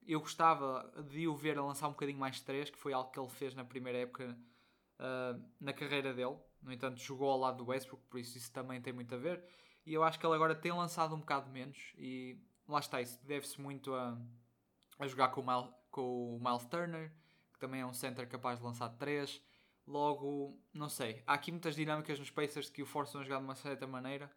eu 0.07 0.21
gostava 0.21 0.93
de 1.11 1.27
o 1.27 1.35
ver 1.35 1.59
a 1.59 1.65
lançar 1.65 1.89
um 1.89 1.93
bocadinho 1.93 2.19
mais 2.19 2.37
de 2.37 2.43
3, 2.43 2.71
que 2.71 2.79
foi 2.79 2.93
algo 2.93 3.11
que 3.11 3.19
ele 3.19 3.29
fez 3.29 3.55
na 3.55 3.65
primeira 3.65 3.99
época 3.99 4.37
uh, 5.01 5.43
na 5.61 5.73
carreira 5.73 6.13
dele. 6.13 6.37
No 6.63 6.73
entanto, 6.73 7.01
jogou 7.01 7.31
ao 7.31 7.39
lado 7.39 7.59
do 7.59 7.71
Westbrook, 7.71 8.05
por 8.09 8.19
isso 8.21 8.37
isso 8.37 8.53
também 8.53 8.81
tem 8.81 8.93
muito 8.93 9.15
a 9.15 9.19
ver. 9.19 9.43
E 9.85 9.95
eu 9.95 10.03
acho 10.03 10.19
que 10.19 10.27
ele 10.27 10.35
agora 10.35 10.55
tem 10.55 10.73
lançado 10.73 11.15
um 11.15 11.21
bocado 11.21 11.51
menos. 11.51 11.93
E 11.97 12.39
lá 12.69 12.81
está, 12.81 13.01
isso 13.01 13.19
deve-se 13.25 13.61
muito 13.61 13.95
a, 13.95 14.19
a 14.99 15.07
jogar 15.07 15.29
com 15.29 15.41
o, 15.41 15.47
Miles, 15.47 15.75
com 15.91 16.37
o 16.37 16.41
Miles 16.41 16.65
Turner, 16.67 17.13
que 17.53 17.59
também 17.59 17.81
é 17.81 17.87
um 17.87 17.93
center 17.93 18.29
capaz 18.29 18.59
de 18.59 18.65
lançar 18.65 18.89
3. 18.91 19.43
Logo, 19.87 20.61
não 20.73 20.89
sei, 20.89 21.23
há 21.27 21.35
aqui 21.35 21.53
muitas 21.53 21.77
dinâmicas 21.77 22.19
nos 22.19 22.31
Pacers 22.31 22.69
que 22.69 22.83
o 22.83 22.87
forçam 22.87 23.21
a 23.21 23.25
jogar 23.25 23.39
de 23.39 23.45
uma 23.45 23.55
certa 23.55 23.87
maneira. 23.87 24.31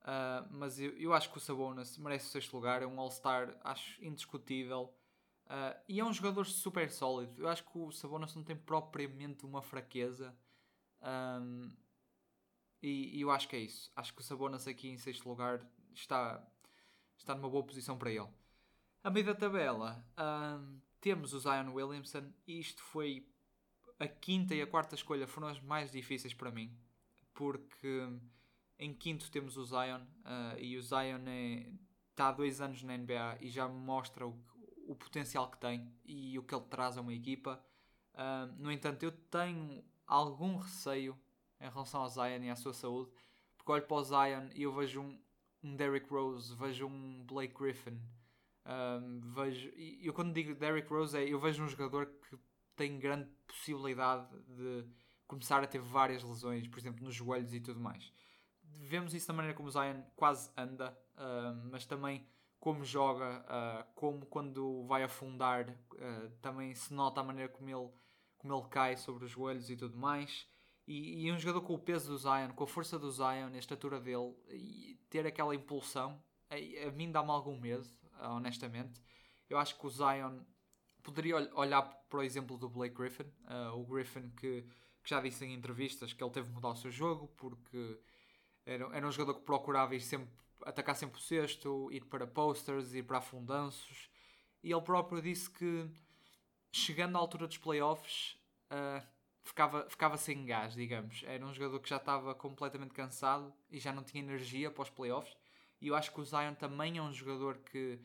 Uh, 0.00 0.48
mas 0.50 0.80
eu, 0.80 0.90
eu, 0.96 1.12
acho 1.12 1.30
que 1.30 1.36
o 1.36 1.40
Sabonis 1.40 1.98
merece 1.98 2.26
o 2.26 2.30
sexto 2.30 2.54
lugar, 2.54 2.82
é 2.82 2.86
um 2.86 2.98
All-Star, 2.98 3.56
acho 3.62 4.02
indiscutível. 4.04 4.92
Uh, 5.46 5.78
e 5.88 6.00
é 6.00 6.04
um 6.04 6.12
jogador 6.12 6.46
super 6.46 6.90
sólido. 6.90 7.42
Eu 7.42 7.48
acho 7.48 7.64
que 7.64 7.78
o 7.78 7.92
Sabonis 7.92 8.34
não 8.34 8.42
tem 8.42 8.56
propriamente 8.56 9.44
uma 9.44 9.62
fraqueza. 9.62 10.34
Um, 11.02 11.70
e, 12.82 13.18
e, 13.18 13.20
eu 13.20 13.30
acho 13.30 13.48
que 13.48 13.56
é 13.56 13.60
isso. 13.60 13.90
Acho 13.94 14.14
que 14.14 14.20
o 14.20 14.24
Sabonis 14.24 14.66
aqui 14.66 14.88
em 14.88 14.96
sexto 14.96 15.28
lugar 15.28 15.64
está, 15.92 16.42
está 17.16 17.34
numa 17.34 17.50
boa 17.50 17.64
posição 17.64 17.98
para 17.98 18.10
ele. 18.10 18.28
A 19.02 19.10
meio 19.10 19.24
da 19.24 19.34
tabela 19.34 20.04
um, 20.18 20.78
temos 21.00 21.32
o 21.32 21.38
Zion 21.38 21.72
Williamson. 21.72 22.30
E 22.46 22.60
isto 22.60 22.82
foi 22.82 23.26
a 23.98 24.06
quinta 24.06 24.54
e 24.54 24.60
a 24.60 24.66
quarta 24.66 24.94
escolha 24.94 25.26
foram 25.26 25.48
as 25.48 25.60
mais 25.60 25.90
difíceis 25.90 26.34
para 26.34 26.50
mim. 26.50 26.70
Porque 27.32 28.08
em 28.78 28.92
quinto 28.92 29.30
temos 29.30 29.56
o 29.56 29.64
Zion, 29.64 30.00
uh, 30.00 30.58
e 30.58 30.76
o 30.76 30.82
Zion 30.82 31.22
é, 31.26 31.70
está 32.10 32.28
há 32.28 32.32
dois 32.32 32.60
anos 32.60 32.82
na 32.82 32.96
NBA 32.96 33.38
e 33.40 33.48
já 33.48 33.66
mostra 33.68 34.26
o, 34.26 34.38
o 34.86 34.94
potencial 34.94 35.50
que 35.50 35.58
tem 35.58 35.90
e 36.04 36.38
o 36.38 36.42
que 36.42 36.54
ele 36.54 36.64
traz 36.64 36.98
a 36.98 37.00
uma 37.00 37.14
equipa. 37.14 37.62
Uh, 38.14 38.52
no 38.58 38.70
entanto, 38.70 39.02
eu 39.02 39.12
tenho 39.12 39.82
algum 40.06 40.56
receio 40.56 41.18
em 41.58 41.70
relação 41.70 42.02
ao 42.02 42.08
Zion 42.08 42.42
e 42.42 42.50
à 42.50 42.56
sua 42.56 42.74
saúde, 42.74 43.10
porque 43.56 43.72
olho 43.72 43.86
para 43.86 43.96
o 43.96 44.04
Zion 44.04 44.50
e 44.54 44.62
eu 44.62 44.72
vejo 44.74 45.00
um, 45.00 45.18
um 45.62 45.76
Derrick 45.76 46.10
Rose, 46.10 46.54
vejo 46.54 46.86
um 46.86 47.24
Blake 47.24 47.54
Griffin. 47.54 47.98
Um, 48.66 49.20
vejo, 49.32 49.70
e 49.74 50.06
eu 50.06 50.12
quando 50.12 50.34
digo 50.34 50.54
Derrick 50.54 50.88
Rose 50.88 51.16
é 51.16 51.28
eu 51.28 51.40
vejo 51.40 51.64
um 51.64 51.68
jogador 51.68 52.06
que 52.06 52.38
tem 52.76 52.98
grande 52.98 53.28
possibilidade 53.46 54.28
de 54.46 54.84
começar 55.26 55.62
a 55.62 55.66
ter 55.66 55.80
várias 55.80 56.22
lesões, 56.22 56.68
por 56.68 56.78
exemplo, 56.78 57.04
nos 57.04 57.14
joelhos 57.14 57.54
e 57.54 57.60
tudo 57.60 57.80
mais 57.80 58.12
vemos 58.90 59.14
isso 59.14 59.28
da 59.28 59.34
maneira 59.34 59.56
como 59.56 59.68
o 59.68 59.72
Zion 59.72 60.02
quase 60.16 60.50
anda, 60.56 60.96
mas 61.70 61.86
também 61.86 62.26
como 62.58 62.84
joga, 62.84 63.42
uh, 63.48 63.94
como 63.94 64.26
quando 64.26 64.84
vai 64.84 65.02
afundar, 65.02 65.66
uh, 65.70 66.30
também 66.42 66.74
se 66.74 66.92
nota 66.92 67.20
a 67.20 67.24
maneira 67.24 67.50
como 67.50 67.70
ele, 67.70 67.88
como 68.36 68.54
ele 68.54 68.68
cai 68.68 68.98
sobre 68.98 69.24
os 69.24 69.30
joelhos 69.30 69.70
e 69.70 69.76
tudo 69.76 69.96
mais. 69.96 70.46
E, 70.86 71.24
e 71.24 71.32
um 71.32 71.38
jogador 71.38 71.62
com 71.62 71.72
o 71.72 71.78
peso 71.78 72.10
do 72.10 72.18
Zion, 72.18 72.52
com 72.54 72.64
a 72.64 72.66
força 72.66 72.98
do 72.98 73.10
Zion, 73.10 73.50
a 73.54 73.58
estatura 73.58 73.98
dele, 73.98 74.34
e 74.50 75.00
ter 75.08 75.26
aquela 75.26 75.54
impulsão, 75.54 76.22
a, 76.50 76.86
a 76.86 76.90
mim 76.90 77.10
dá-me 77.10 77.30
algum 77.30 77.58
medo, 77.58 77.88
honestamente. 78.28 79.00
Eu 79.48 79.58
acho 79.58 79.78
que 79.78 79.86
o 79.86 79.90
Zion 79.90 80.40
poderia 81.02 81.36
olhar 81.54 81.82
para 81.82 82.18
o 82.18 82.22
exemplo 82.22 82.56
do 82.56 82.68
Blake 82.68 82.94
Griffin, 82.94 83.30
o 83.74 83.84
Griffin 83.84 84.30
que, 84.30 84.62
que 85.02 85.10
já 85.10 85.20
disse 85.20 85.44
em 85.44 85.54
entrevistas 85.54 86.12
que 86.12 86.22
ele 86.22 86.30
teve 86.30 86.48
que 86.48 86.54
mudar 86.54 86.68
o 86.68 86.76
seu 86.76 86.90
jogo 86.90 87.28
porque 87.36 87.98
era, 88.64 88.84
era 88.96 89.06
um 89.06 89.10
jogador 89.10 89.40
que 89.40 89.44
procurava 89.44 89.94
ir 89.94 90.00
sempre, 90.00 90.28
atacar 90.64 90.94
sempre 90.94 91.18
o 91.18 91.22
cesto, 91.22 91.88
ir 91.90 92.04
para 92.04 92.26
posters, 92.26 92.94
ir 92.94 93.02
para 93.02 93.18
afundanços. 93.18 94.10
E 94.62 94.70
ele 94.72 94.82
próprio 94.82 95.22
disse 95.22 95.50
que 95.50 95.90
chegando 96.70 97.16
à 97.16 97.18
altura 97.18 97.46
dos 97.46 97.58
playoffs 97.58 98.38
uh, 98.70 99.04
ficava, 99.42 99.88
ficava 99.88 100.16
sem 100.16 100.44
gás, 100.44 100.74
digamos. 100.74 101.22
Era 101.24 101.44
um 101.44 101.52
jogador 101.52 101.80
que 101.80 101.88
já 101.88 101.96
estava 101.96 102.34
completamente 102.34 102.92
cansado 102.92 103.52
e 103.70 103.78
já 103.78 103.92
não 103.92 104.04
tinha 104.04 104.22
energia 104.22 104.70
para 104.70 104.82
os 104.82 104.90
playoffs. 104.90 105.36
E 105.80 105.88
eu 105.88 105.94
acho 105.94 106.12
que 106.12 106.20
o 106.20 106.24
Zion 106.24 106.54
também 106.54 106.98
é 106.98 107.02
um 107.02 107.12
jogador 107.12 107.58
que 107.58 107.98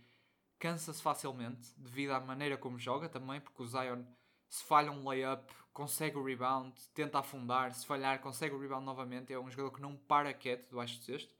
cansa-se 0.58 1.02
facilmente 1.02 1.74
devido 1.78 2.12
à 2.12 2.20
maneira 2.20 2.58
como 2.58 2.80
joga 2.80 3.10
também, 3.10 3.42
porque 3.42 3.62
o 3.62 3.68
Zion 3.68 4.04
se 4.48 4.64
falha 4.64 4.92
um 4.92 5.08
layup, 5.08 5.52
consegue 5.74 6.18
o 6.18 6.24
rebound, 6.24 6.74
tenta 6.94 7.20
afundar, 7.20 7.74
se 7.74 7.86
falhar, 7.86 8.20
consegue 8.20 8.56
o 8.56 8.60
rebound 8.60 8.86
novamente. 8.86 9.34
É 9.34 9.40
um 9.40 9.50
jogador 9.50 9.72
que 9.72 9.82
não 9.82 9.96
para 9.96 10.34
quieto 10.34 10.70
do 10.70 10.88
cesto. 10.88 11.34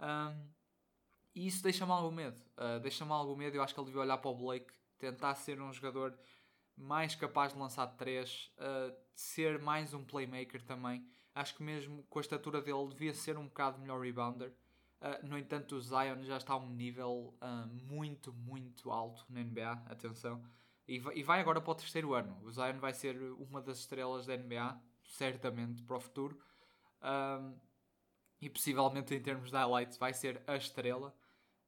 Um, 0.00 0.48
e 1.34 1.46
isso 1.46 1.62
deixa-me 1.62 1.92
algum 1.92 2.10
medo. 2.10 2.40
Uh, 2.56 2.80
deixa-me 2.80 3.12
algum 3.12 3.36
medo. 3.36 3.56
Eu 3.56 3.62
acho 3.62 3.74
que 3.74 3.80
ele 3.80 3.86
devia 3.86 4.00
olhar 4.00 4.18
para 4.18 4.30
o 4.30 4.34
Blake, 4.34 4.72
tentar 4.98 5.34
ser 5.34 5.60
um 5.60 5.72
jogador 5.72 6.18
mais 6.76 7.14
capaz 7.14 7.52
de 7.52 7.58
lançar 7.58 7.86
de 7.86 7.96
3, 7.96 8.52
uh, 8.58 8.96
ser 9.14 9.60
mais 9.60 9.92
um 9.92 10.02
playmaker 10.02 10.62
também. 10.62 11.06
Acho 11.34 11.54
que 11.54 11.62
mesmo 11.62 12.04
com 12.04 12.18
a 12.18 12.22
estatura 12.22 12.62
dele 12.62 12.88
devia 12.88 13.12
ser 13.12 13.36
um 13.36 13.44
bocado 13.44 13.78
melhor 13.78 14.00
rebounder. 14.00 14.52
Uh, 15.00 15.26
no 15.26 15.38
entanto, 15.38 15.76
o 15.76 15.80
Zion 15.80 16.22
já 16.22 16.38
está 16.38 16.54
a 16.54 16.56
um 16.56 16.70
nível 16.70 17.34
uh, 17.42 17.66
muito, 17.86 18.32
muito 18.32 18.90
alto 18.90 19.24
na 19.28 19.42
NBA. 19.42 19.72
Atenção. 19.86 20.42
E 20.86 20.98
vai, 20.98 21.16
e 21.16 21.22
vai 21.22 21.40
agora 21.40 21.60
para 21.60 21.70
o 21.70 21.74
terceiro 21.74 22.14
ano. 22.14 22.38
O 22.42 22.50
Zion 22.50 22.78
vai 22.78 22.92
ser 22.92 23.16
uma 23.34 23.60
das 23.60 23.78
estrelas 23.80 24.26
da 24.26 24.36
NBA, 24.36 24.80
certamente, 25.04 25.82
para 25.82 25.96
o 25.96 26.00
futuro. 26.00 26.38
Um, 27.02 27.54
e 28.40 28.48
possivelmente 28.48 29.14
em 29.14 29.20
termos 29.20 29.50
de 29.50 29.56
highlights 29.56 29.96
vai 29.98 30.12
ser 30.12 30.42
a 30.46 30.56
estrela. 30.56 31.14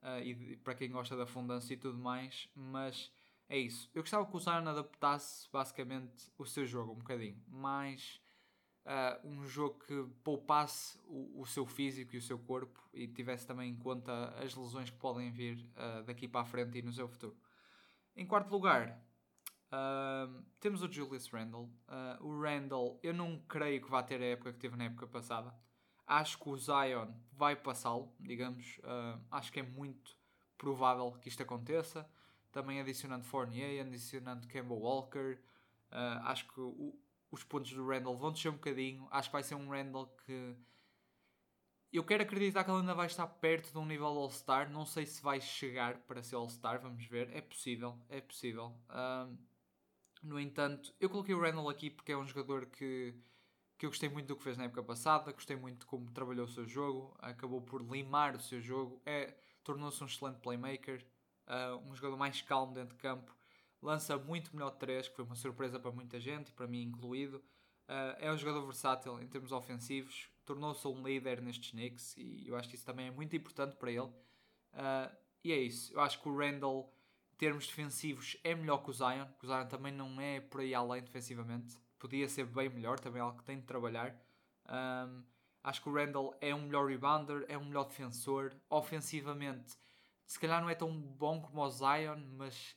Uh, 0.03 0.21
e 0.23 0.57
para 0.57 0.75
quem 0.75 0.91
gosta 0.91 1.17
da 1.17 1.27
fundança 1.27 1.73
e 1.73 1.77
tudo 1.77 1.99
mais. 1.99 2.49
Mas 2.55 3.11
é 3.49 3.59
isso. 3.59 3.91
Eu 3.95 4.03
gostava 4.03 4.27
que 4.27 4.37
o 4.37 4.41
Zion 4.41 4.67
adaptasse 4.67 5.49
basicamente 5.51 6.31
o 6.39 6.45
seu 6.45 6.67
jogo 6.67 6.93
um 6.93 6.99
bocadinho. 6.99 7.43
Mais 7.49 8.21
uh, 8.87 9.27
um 9.27 9.45
jogo 9.47 9.79
que 9.81 10.07
poupasse 10.23 10.99
o, 11.05 11.41
o, 11.41 11.47
seu 11.47 11.67
físico 11.67 12.15
e 12.15 12.19
o 12.19 12.23
seu 12.23 12.39
corpo. 12.39 12.81
E 12.95 13.07
tivesse 13.07 13.47
também 13.47 13.71
em 13.71 13.77
conta 13.77 14.31
as 14.43 14.55
lesões 14.55 14.89
que 14.89 14.97
podem 14.97 15.31
vir 15.31 15.59
uh, 15.77 16.03
daqui 16.05 16.29
para 16.29 16.43
a 16.43 16.45
frente 16.45 16.79
e 16.79 16.83
no 16.83 16.93
seu 16.93 17.09
futuro. 17.09 17.37
Em 18.15 18.27
quarto 18.27 18.51
lugar, 18.51 18.99
uh, 19.73 20.43
temos 20.61 20.83
o 20.83 20.91
Julius 20.91 21.29
Randle. 21.29 21.71
O 22.21 22.41
Randle, 22.41 22.99
eu 23.03 23.13
não 23.13 23.39
creio 23.41 23.83
que 23.83 23.91
vá 23.91 24.03
ter 24.03 24.23
a 24.23 24.27
época 24.27 24.53
que 24.53 24.59
teve 24.59 24.77
na 24.77 24.85
época 24.85 25.07
passada. 25.07 25.55
Acho 26.07 26.39
que 26.39 26.49
o 26.49 26.57
Zion 26.57 27.13
vai 27.33 27.57
passá-lo, 27.57 28.15
digamos. 28.21 28.81
Acho 29.29 29.53
que 29.53 29.59
é 29.59 29.63
muito 29.63 30.17
provável 30.57 31.13
que 31.21 31.29
isto 31.29 31.43
aconteça. 31.43 32.09
Também 32.53 32.81
adicionando 32.81 33.25
Fournier, 33.25 33.85
adicionando 33.85 34.47
Kemba 34.47 34.73
Walker. 34.73 35.39
acho 36.23 36.47
que 36.47 36.61
o, 36.61 36.97
os 37.31 37.43
pontos 37.45 37.73
do 37.73 37.87
Randle 37.87 38.17
vão 38.17 38.33
descer 38.33 38.49
um 38.49 38.55
bocadinho. 38.55 39.09
Acho 39.11 39.29
que 39.29 39.33
vai 39.33 39.43
ser 39.43 39.55
um 39.55 39.69
Randle 39.69 40.07
que 40.25 40.57
eu 41.93 42.05
quero 42.05 42.23
acreditar 42.23 42.65
que 42.65 42.71
ele 42.71 42.81
ainda 42.81 42.95
vai 42.95 43.07
estar 43.07 43.27
perto 43.27 43.73
de 43.73 43.79
um 43.79 43.87
nível 43.87 44.07
All-Star. 44.07 44.71
Não 44.71 44.85
sei 44.85 45.07
se 45.07 45.23
vai 45.23 45.41
chegar 45.41 45.99
para 46.01 46.23
ser 46.23 46.37
All-Star, 46.37 46.81
vamos 46.81 47.05
ver. 47.07 47.31
É 47.35 47.41
possível, 47.41 47.99
é 48.09 48.21
possível. 48.21 48.75
Um, 48.91 49.39
no 50.23 50.41
entanto, 50.41 50.95
eu 51.01 51.09
coloquei 51.09 51.35
o 51.35 51.41
Randall 51.41 51.69
aqui 51.69 51.91
porque 51.91 52.13
é 52.13 52.17
um 52.17 52.27
jogador 52.27 52.67
que 52.67 53.15
que 53.79 53.85
eu 53.85 53.91
gostei 53.91 54.09
muito 54.09 54.27
do 54.29 54.37
que 54.37 54.43
fez 54.43 54.57
na 54.57 54.65
época 54.65 54.83
passada, 54.83 55.33
gostei 55.33 55.57
muito 55.57 55.81
de 55.81 55.87
como 55.87 56.11
trabalhou 56.11 56.47
o 56.47 56.49
seu 56.49 56.67
jogo, 56.67 57.15
acabou 57.19 57.61
por 57.61 57.83
limar 57.83 58.35
o 58.35 58.41
seu 58.41 58.61
jogo, 58.61 59.03
é, 59.05 59.37
tornou-se 59.63 60.03
um 60.03 60.07
excelente 60.07 60.39
playmaker, 60.41 61.07
uh, 61.47 61.77
um 61.87 61.95
jogador 61.95 62.17
mais 62.17 62.41
calmo 62.41 62.73
dentro 62.73 62.97
de 62.97 63.03
campo, 63.03 63.36
lança 63.87 64.19
muito 64.19 64.55
melhor 64.55 64.73
de 64.73 64.79
3, 64.79 65.09
que 65.09 65.15
foi 65.15 65.25
uma 65.25 65.37
surpresa 65.37 65.79
para 65.79 65.93
muita 65.93 66.19
gente, 66.19 66.51
para 66.51 66.67
mim 66.67 66.83
incluído. 66.83 67.37
Uh, 67.89 68.19
é 68.19 68.33
um 68.33 68.37
jogador 68.37 68.67
versátil 68.67 69.23
em 69.23 69.29
termos 69.29 69.53
ofensivos, 69.53 70.29
tornou-se 70.45 70.87
um 70.89 71.07
líder 71.07 71.41
nestes 71.41 71.71
Knicks 71.71 72.17
e 72.17 72.49
eu 72.49 72.57
acho 72.57 72.69
que 72.69 72.75
isso 72.75 72.85
também 72.85 73.07
é 73.07 73.11
muito 73.13 73.37
importante 73.37 73.77
para 73.77 73.93
ele. 73.93 74.01
Uh, 74.73 75.17
e 75.45 75.53
é 75.53 75.57
isso, 75.57 75.95
eu 75.95 76.01
acho 76.01 76.21
que 76.21 76.29
o 76.29 76.37
Randall, 76.37 76.93
em 77.33 77.37
termos 77.37 77.69
defensivos, 77.69 78.37
é 78.43 78.57
melhor 78.57 78.79
que 78.79 78.91
o 78.91 78.93
Zion. 78.93 79.29
O 79.41 79.47
Zion 79.47 79.67
também 79.67 79.93
não 79.93 80.21
é 80.21 80.41
por 80.41 80.63
aí 80.63 80.75
além 80.75 81.03
defensivamente, 81.03 81.77
podia 81.97 82.29
ser 82.29 82.45
bem 82.45 82.69
melhor, 82.69 82.99
também 82.99 83.21
é 83.21 83.23
algo 83.23 83.39
que 83.39 83.45
tem 83.45 83.61
de 83.61 83.67
trabalhar. 83.67 84.21
Um, 84.69 85.23
acho 85.63 85.81
que 85.81 85.89
o 85.89 85.95
Randall 85.95 86.37
é 86.41 86.53
um 86.53 86.63
melhor 86.63 86.89
rebounder, 86.89 87.45
é 87.49 87.57
um 87.57 87.65
melhor 87.65 87.85
defensor. 87.85 88.53
Ofensivamente, 88.69 89.77
se 90.27 90.41
calhar 90.41 90.61
não 90.61 90.69
é 90.69 90.75
tão 90.75 90.91
bom 90.91 91.41
como 91.41 91.63
o 91.63 91.71
Zion, 91.71 92.19
mas 92.37 92.75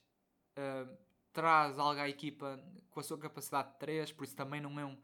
traz 1.33 1.77
algo 1.77 1.99
à 1.99 2.09
equipa 2.09 2.59
com 2.89 2.99
a 2.99 3.03
sua 3.03 3.17
capacidade 3.17 3.71
de 3.73 3.79
3, 3.79 4.11
por 4.11 4.23
isso 4.23 4.35
também 4.35 4.59
não 4.59 4.79
é 4.79 4.85
um. 4.85 4.97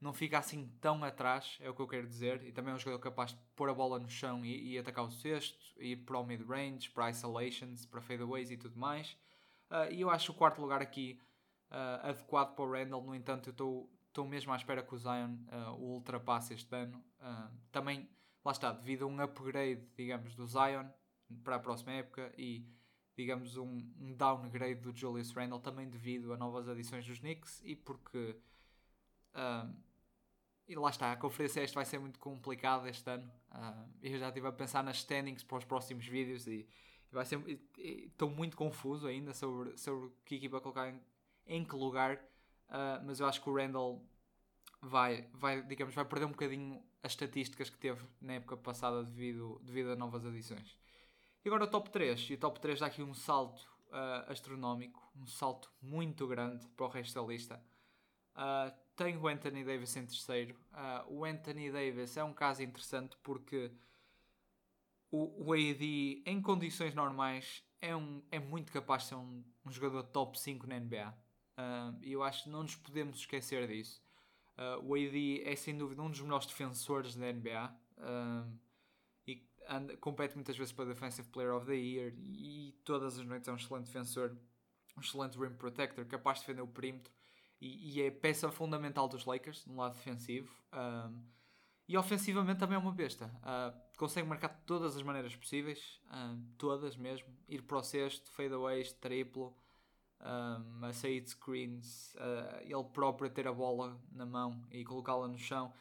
Não 0.00 0.14
fica 0.14 0.38
assim 0.38 0.66
tão 0.80 1.04
atrás, 1.04 1.58
é 1.60 1.68
o 1.68 1.74
que 1.74 1.82
eu 1.82 1.86
quero 1.86 2.06
dizer. 2.06 2.42
E 2.44 2.52
também 2.52 2.72
é 2.72 2.74
um 2.74 2.78
jogador 2.78 3.00
capaz 3.00 3.32
de 3.32 3.38
pôr 3.54 3.68
a 3.68 3.74
bola 3.74 3.98
no 3.98 4.08
chão 4.08 4.44
e, 4.44 4.72
e 4.72 4.78
atacar 4.78 5.04
o 5.04 5.10
cesto, 5.10 5.58
ir 5.78 5.96
para 5.96 6.18
o 6.18 6.24
mid-range, 6.24 6.88
para 6.88 7.10
isolations, 7.10 7.84
para 7.84 8.00
fadeaways 8.00 8.50
e 8.50 8.56
tudo 8.56 8.78
mais. 8.78 9.16
Uh, 9.70 9.92
e 9.92 10.00
eu 10.00 10.08
acho 10.08 10.32
o 10.32 10.34
quarto 10.34 10.60
lugar 10.60 10.80
aqui 10.80 11.20
uh, 11.70 12.08
adequado 12.08 12.54
para 12.54 12.64
o 12.64 12.72
Randall. 12.72 13.04
No 13.04 13.14
entanto, 13.14 13.54
eu 13.56 13.90
estou 14.08 14.26
mesmo 14.26 14.52
à 14.52 14.56
espera 14.56 14.82
que 14.82 14.94
o 14.94 14.98
Zion 14.98 15.36
uh, 15.52 15.72
o 15.74 15.94
ultrapasse 15.94 16.54
este 16.54 16.74
ano. 16.74 17.04
Também, 17.70 18.08
lá 18.42 18.52
está, 18.52 18.72
devido 18.72 19.04
a 19.04 19.06
um 19.06 19.20
upgrade, 19.20 19.86
digamos, 19.94 20.34
do 20.34 20.46
Zion 20.46 20.86
para 21.44 21.56
a 21.56 21.58
próxima 21.58 21.92
época 21.92 22.32
e, 22.38 22.66
digamos, 23.20 23.58
um, 23.58 23.82
um 24.00 24.14
downgrade 24.14 24.80
do 24.80 24.96
Julius 24.96 25.30
Randall, 25.32 25.60
também 25.60 25.88
devido 25.88 26.32
a 26.32 26.36
novas 26.38 26.68
adições 26.68 27.06
dos 27.06 27.18
Knicks 27.18 27.60
e 27.64 27.76
porque. 27.76 28.36
e 30.66 30.74
lá 30.74 30.88
está, 30.88 31.12
a 31.12 31.16
conferência 31.16 31.62
este 31.62 31.74
vai 31.74 31.84
ser 31.84 31.98
muito 31.98 32.18
complicada 32.18 32.88
este 32.88 33.08
ano. 33.10 33.30
eu 34.02 34.18
já 34.18 34.28
estive 34.28 34.46
a 34.46 34.52
pensar 34.52 34.82
nas 34.82 34.96
standings 34.98 35.42
para 35.42 35.58
os 35.58 35.64
próximos 35.64 36.06
vídeos 36.06 36.46
e. 36.46 36.66
Estou 38.06 38.30
muito 38.30 38.56
confuso 38.56 39.08
ainda 39.08 39.34
sobre, 39.34 39.76
sobre 39.76 40.10
que 40.24 40.36
equipa 40.36 40.60
colocar 40.60 40.88
em, 40.88 41.00
em 41.44 41.64
que 41.64 41.74
lugar, 41.74 42.14
uh, 42.68 43.04
mas 43.04 43.18
eu 43.18 43.26
acho 43.26 43.42
que 43.42 43.50
o 43.50 43.56
Randall 43.56 44.00
vai, 44.80 45.28
vai, 45.34 45.60
digamos, 45.62 45.92
vai 45.92 46.04
perder 46.04 46.26
um 46.26 46.30
bocadinho 46.30 46.80
as 47.02 47.10
estatísticas 47.10 47.68
que 47.68 47.78
teve 47.78 48.00
na 48.20 48.34
época 48.34 48.56
passada 48.56 49.02
devido, 49.02 49.60
devido 49.64 49.90
a 49.90 49.96
novas 49.96 50.24
adições. 50.24 50.78
E 51.44 51.48
agora 51.48 51.64
o 51.64 51.66
top 51.66 51.90
3. 51.90 52.30
E 52.30 52.34
o 52.34 52.38
top 52.38 52.60
3 52.60 52.80
dá 52.80 52.86
aqui 52.86 53.02
um 53.02 53.14
salto 53.14 53.60
uh, 53.88 54.30
astronómico, 54.30 55.00
um 55.16 55.26
salto 55.26 55.72
muito 55.80 56.26
grande 56.26 56.66
para 56.68 56.86
o 56.86 56.88
resto 56.88 57.20
da 57.20 57.26
lista. 57.26 57.62
Uh, 58.34 58.72
tenho 58.94 59.20
o 59.20 59.28
Anthony 59.28 59.64
Davis 59.64 59.96
em 59.96 60.04
terceiro. 60.04 60.54
Uh, 60.72 61.14
o 61.14 61.24
Anthony 61.24 61.70
Davis 61.70 62.16
é 62.16 62.24
um 62.24 62.32
caso 62.32 62.62
interessante 62.62 63.16
porque 63.22 63.72
o, 65.10 65.46
o 65.48 65.52
AD, 65.52 66.22
em 66.26 66.42
condições 66.42 66.94
normais, 66.94 67.64
é, 67.80 67.96
um, 67.96 68.22
é 68.30 68.38
muito 68.38 68.70
capaz 68.70 69.04
de 69.04 69.08
ser 69.08 69.14
um, 69.14 69.42
um 69.64 69.70
jogador 69.70 70.02
top 70.04 70.38
5 70.38 70.66
na 70.66 70.78
NBA. 70.78 71.14
E 72.00 72.12
eu 72.12 72.22
acho 72.22 72.44
que 72.44 72.48
não 72.48 72.62
nos 72.62 72.74
podemos 72.74 73.18
esquecer 73.18 73.68
disso. 73.68 74.02
O 74.82 74.94
AD 74.94 75.42
é 75.44 75.54
sem 75.54 75.76
dúvida 75.76 76.00
um 76.00 76.08
dos 76.08 76.22
melhores 76.22 76.46
defensores 76.46 77.14
da 77.14 77.30
NBA 77.30 77.70
anda, 79.70 79.96
compete 79.96 80.34
muitas 80.34 80.56
vezes 80.56 80.72
para 80.72 80.86
Defensive 80.86 81.28
Player 81.28 81.54
of 81.54 81.66
the 81.66 81.74
Year 81.74 82.12
e, 82.18 82.74
todas 82.84 83.18
as 83.18 83.24
noites 83.24 83.48
é 83.48 83.52
um 83.52 83.56
excelente 83.56 83.86
defensor, 83.86 84.36
um 84.96 85.00
excelente 85.00 85.38
rim 85.38 85.54
protector, 85.54 86.04
capaz 86.06 86.38
de 86.38 86.46
defender 86.46 86.62
o 86.62 86.66
perímetro 86.66 87.12
e, 87.60 87.98
e 87.98 88.02
é 88.02 88.10
peça 88.10 88.50
fundamental 88.50 89.08
dos 89.08 89.24
Lakers 89.24 89.64
no 89.66 89.76
lado 89.76 89.94
defensivo. 89.94 90.50
Um, 90.72 91.22
e 91.88 91.96
ofensivamente 91.96 92.60
também 92.60 92.76
é 92.76 92.78
uma 92.78 92.92
besta. 92.92 93.26
Uh, 93.26 93.96
consegue 93.96 94.28
marcar 94.28 94.48
de 94.48 94.60
todas 94.64 94.96
as 94.96 95.02
maneiras 95.02 95.34
possíveis, 95.34 96.00
uh, 96.06 96.40
todas 96.56 96.96
mesmo. 96.96 97.28
Ir 97.48 97.62
para 97.62 97.78
o 97.78 97.82
sexto, 97.82 98.30
fadeaways, 98.30 98.92
triplo 98.92 99.56
um, 100.20 100.84
a 100.84 100.92
sair 100.92 101.20
de 101.20 101.30
screens, 101.30 102.14
uh, 102.16 102.60
ele 102.62 102.84
próprio 102.92 103.28
a 103.28 103.32
ter 103.32 103.46
a 103.48 103.52
bola 103.52 104.00
na 104.12 104.26
mão 104.26 104.62
e 104.70 104.84
colocá-la 104.84 105.28
no 105.28 105.38
chão. 105.38 105.72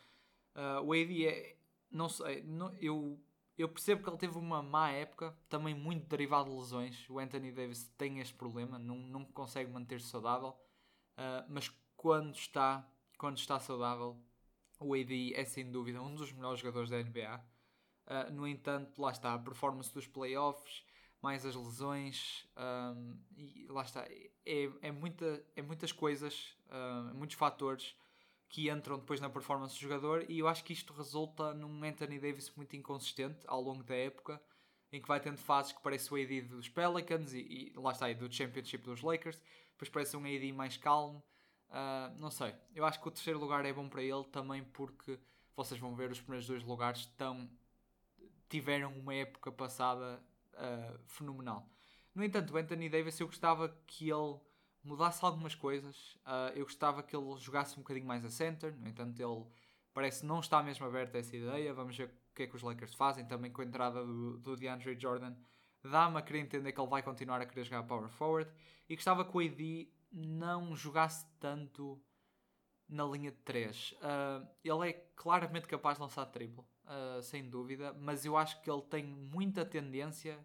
Uh, 0.56 0.84
o 0.84 0.94
AD 0.94 1.28
é, 1.28 1.58
não 1.92 2.10
sei, 2.10 2.42
não, 2.44 2.74
eu, 2.78 3.20
eu 3.62 3.68
percebo 3.70 4.02
que 4.02 4.10
ele 4.10 4.18
teve 4.18 4.38
uma 4.38 4.64
má 4.64 4.90
época, 4.90 5.36
também 5.50 5.76
muito 5.76 6.08
derivado 6.08 6.50
de 6.50 6.56
lesões. 6.56 7.10
O 7.10 7.20
Anthony 7.20 7.52
Davis 7.52 7.88
tem 7.98 8.20
este 8.20 8.34
problema, 8.34 8.80
não, 8.80 8.96
não 8.96 9.26
consegue 9.26 9.70
manter-se 9.72 10.08
saudável, 10.08 10.50
uh, 10.50 11.46
mas 11.50 11.70
quando 11.98 12.36
está, 12.36 12.90
quando 13.18 13.38
está 13.38 13.60
saudável, 13.60 14.18
o 14.80 14.94
AD 14.94 15.34
é 15.36 15.44
sem 15.44 15.70
dúvida 15.70 16.02
um 16.02 16.16
dos 16.16 16.32
melhores 16.32 16.60
jogadores 16.62 16.90
da 16.90 17.04
NBA. 17.04 17.44
Uh, 18.08 18.32
no 18.32 18.48
entanto, 18.48 19.02
lá 19.02 19.12
está, 19.12 19.34
a 19.34 19.40
performance 19.40 19.94
dos 19.94 20.08
playoffs 20.08 20.84
mais 21.22 21.46
as 21.46 21.56
lesões, 21.56 22.48
um, 22.58 23.18
e 23.36 23.68
lá 23.70 23.82
está, 23.82 24.06
é, 24.46 24.70
é, 24.82 24.92
muita, 24.92 25.44
é 25.56 25.62
muitas 25.62 25.92
coisas, 25.92 26.56
um, 26.72 27.14
muitos 27.14 27.36
fatores 27.36 27.96
que 28.50 28.70
entram 28.70 28.98
depois 28.98 29.22
na 29.22 29.30
performance 29.30 29.76
do 29.76 29.80
jogador 29.80 30.26
e 30.28 30.40
eu 30.40 30.48
acho 30.48 30.64
que 30.64 30.74
isto 30.74 30.92
resulta 30.94 31.54
num 31.54 31.84
Anthony 31.84 32.20
Davis 32.20 32.52
muito 32.56 32.76
inconsistente 32.76 33.40
ao 33.46 33.62
longo 33.62 33.84
da 33.84 33.96
época, 33.96 34.42
em 34.92 35.00
que 35.00 35.08
vai 35.08 35.20
tendo 35.20 35.38
fases 35.38 35.72
que 35.72 35.82
parece 35.84 36.12
o 36.12 36.18
AD 36.18 36.42
dos 36.42 36.68
Pelicans 36.68 37.32
e, 37.34 37.72
e 37.72 37.74
lá 37.76 37.92
está, 37.92 38.10
e 38.10 38.16
do 38.16 38.32
Championship 38.32 38.84
dos 38.84 39.04
Lakers, 39.04 39.40
depois 39.72 39.90
parece 39.90 40.18
um 40.18 40.26
AD 40.26 40.52
mais 40.52 40.76
calmo, 40.78 41.24
uh, 41.70 42.20
não 42.20 42.32
sei, 42.32 42.56
eu 42.74 42.84
acho 42.86 43.00
que 43.00 43.08
o 43.08 43.12
terceiro 43.12 43.40
lugar 43.40 43.64
é 43.66 43.72
bom 43.72 43.88
para 43.88 44.02
ele 44.02 44.24
também 44.26 44.64
porque 44.64 45.20
vocês 45.56 45.80
vão 45.80 45.96
ver 45.96 46.10
os 46.10 46.20
primeiros 46.20 46.48
dois 46.48 46.64
lugares 46.64 47.02
estão 47.02 47.48
tiveram 48.50 48.92
uma 48.98 49.14
época 49.14 49.52
passada 49.52 50.20
uh, 50.54 51.00
fenomenal. 51.06 51.70
No 52.16 52.24
entanto, 52.24 52.54
o 52.54 52.58
Anthony 52.58 52.90
Davis, 52.90 53.20
eu 53.20 53.28
gostava 53.28 53.70
que 53.86 54.10
ele 54.10 54.40
mudasse 54.84 55.24
algumas 55.24 55.56
coisas. 55.56 56.16
Uh, 56.26 56.56
eu 56.56 56.64
gostava 56.64 57.04
que 57.04 57.16
ele 57.16 57.38
jogasse 57.38 57.76
um 57.76 57.82
bocadinho 57.82 58.06
mais 58.06 58.24
a 58.24 58.30
center. 58.30 58.76
No 58.78 58.88
entanto, 58.88 59.20
ele 59.22 59.46
parece 59.94 60.26
não 60.26 60.40
estar 60.40 60.64
mesmo 60.64 60.86
aberto 60.86 61.16
a 61.16 61.20
essa 61.20 61.36
ideia. 61.36 61.74
Vamos 61.74 61.98
ver 61.98 62.08
o 62.08 62.36
que 62.36 62.44
é 62.44 62.48
que 62.48 62.56
os 62.56 62.62
Lakers 62.62 62.94
fazem. 62.94 63.26
Também 63.26 63.52
com 63.52 63.62
a 63.62 63.66
entrada 63.66 64.06
do, 64.06 64.38
do 64.38 64.56
DeAndre 64.56 65.00
Jordan, 65.00 65.36
dá-me 65.84 66.18
a 66.18 66.22
querer 66.22 66.40
entender 66.40 66.72
que 66.72 66.80
ele 66.80 66.90
vai 66.90 67.04
continuar 67.04 67.42
a 67.42 67.46
querer 67.46 67.64
jogar 67.64 67.84
power 67.84 68.10
forward. 68.10 68.52
E 68.88 68.96
gostava 68.96 69.26
que 69.26 69.36
o 69.36 69.40
AD 69.40 69.92
não 70.12 70.76
jogasse 70.76 71.26
tanto 71.40 72.02
na 72.88 73.06
linha 73.06 73.32
de 73.32 73.38
3. 73.38 73.92
Uh, 73.92 73.98
ah, 74.02 74.48
ele 74.64 74.90
é 74.90 74.94
claramente 75.16 75.68
capaz 75.68 75.98
de 75.98 76.02
lançar 76.02 76.26
triplo 76.26 76.68
uh, 76.86 77.22
sem 77.22 77.48
dúvida, 77.48 77.94
mas 77.94 78.26
eu 78.26 78.36
acho 78.36 78.60
que 78.62 78.70
ele 78.70 78.82
tem 78.82 79.04
muita 79.04 79.64
tendência 79.64 80.44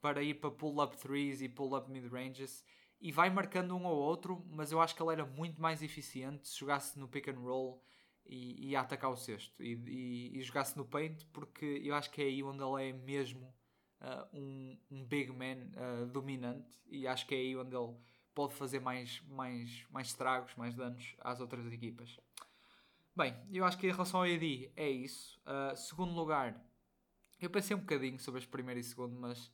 para 0.00 0.22
ir 0.22 0.34
para 0.34 0.50
pull-up 0.50 0.96
threes 0.96 1.40
e 1.40 1.48
pull-up 1.48 1.88
mid-ranges 1.90 2.64
e 3.00 3.12
vai 3.12 3.30
marcando 3.30 3.76
um 3.76 3.84
ou 3.86 3.96
outro, 3.96 4.44
mas 4.50 4.72
eu 4.72 4.80
acho 4.80 4.94
que 4.94 5.02
ele 5.02 5.12
era 5.12 5.24
muito 5.24 5.60
mais 5.60 5.82
eficiente 5.82 6.48
se 6.48 6.58
jogasse 6.58 6.98
no 6.98 7.08
pick 7.08 7.28
and 7.28 7.38
roll 7.38 7.82
e, 8.26 8.70
e 8.70 8.76
atacar 8.76 9.10
o 9.10 9.16
cesto 9.16 9.62
e, 9.62 9.74
e, 9.86 10.38
e, 10.38 10.42
jogasse 10.42 10.76
no 10.76 10.84
paint, 10.84 11.24
porque 11.32 11.80
eu 11.84 11.94
acho 11.94 12.10
que 12.10 12.20
é 12.20 12.24
aí 12.24 12.42
onde 12.42 12.62
ele 12.62 12.88
é 12.88 12.92
mesmo 12.92 13.54
uh, 14.00 14.36
um, 14.36 14.78
um 14.90 15.04
big 15.04 15.32
man 15.32 15.70
uh, 15.76 16.06
dominante 16.06 16.78
e 16.86 17.06
acho 17.06 17.26
que 17.26 17.34
é 17.34 17.38
aí 17.38 17.56
onde 17.56 17.74
ele 17.74 17.96
pode 18.34 18.54
fazer 18.54 18.80
mais, 18.80 19.20
mais, 19.28 19.86
mais 19.90 20.08
estragos, 20.08 20.54
mais 20.56 20.74
danos 20.74 21.16
às 21.20 21.40
outras 21.40 21.66
equipas. 21.72 22.18
Bem, 23.16 23.34
eu 23.52 23.64
acho 23.64 23.76
que 23.78 23.86
em 23.86 23.90
relação 23.90 24.20
ao 24.20 24.26
AD 24.26 24.70
é 24.76 24.88
isso. 24.88 25.40
Uh, 25.40 25.76
segundo 25.76 26.12
lugar, 26.12 26.64
eu 27.40 27.50
pensei 27.50 27.74
um 27.74 27.80
bocadinho 27.80 28.18
sobre 28.18 28.38
este 28.38 28.48
primeiro 28.48 28.78
e 28.78 28.84
segundo, 28.84 29.18
mas 29.18 29.50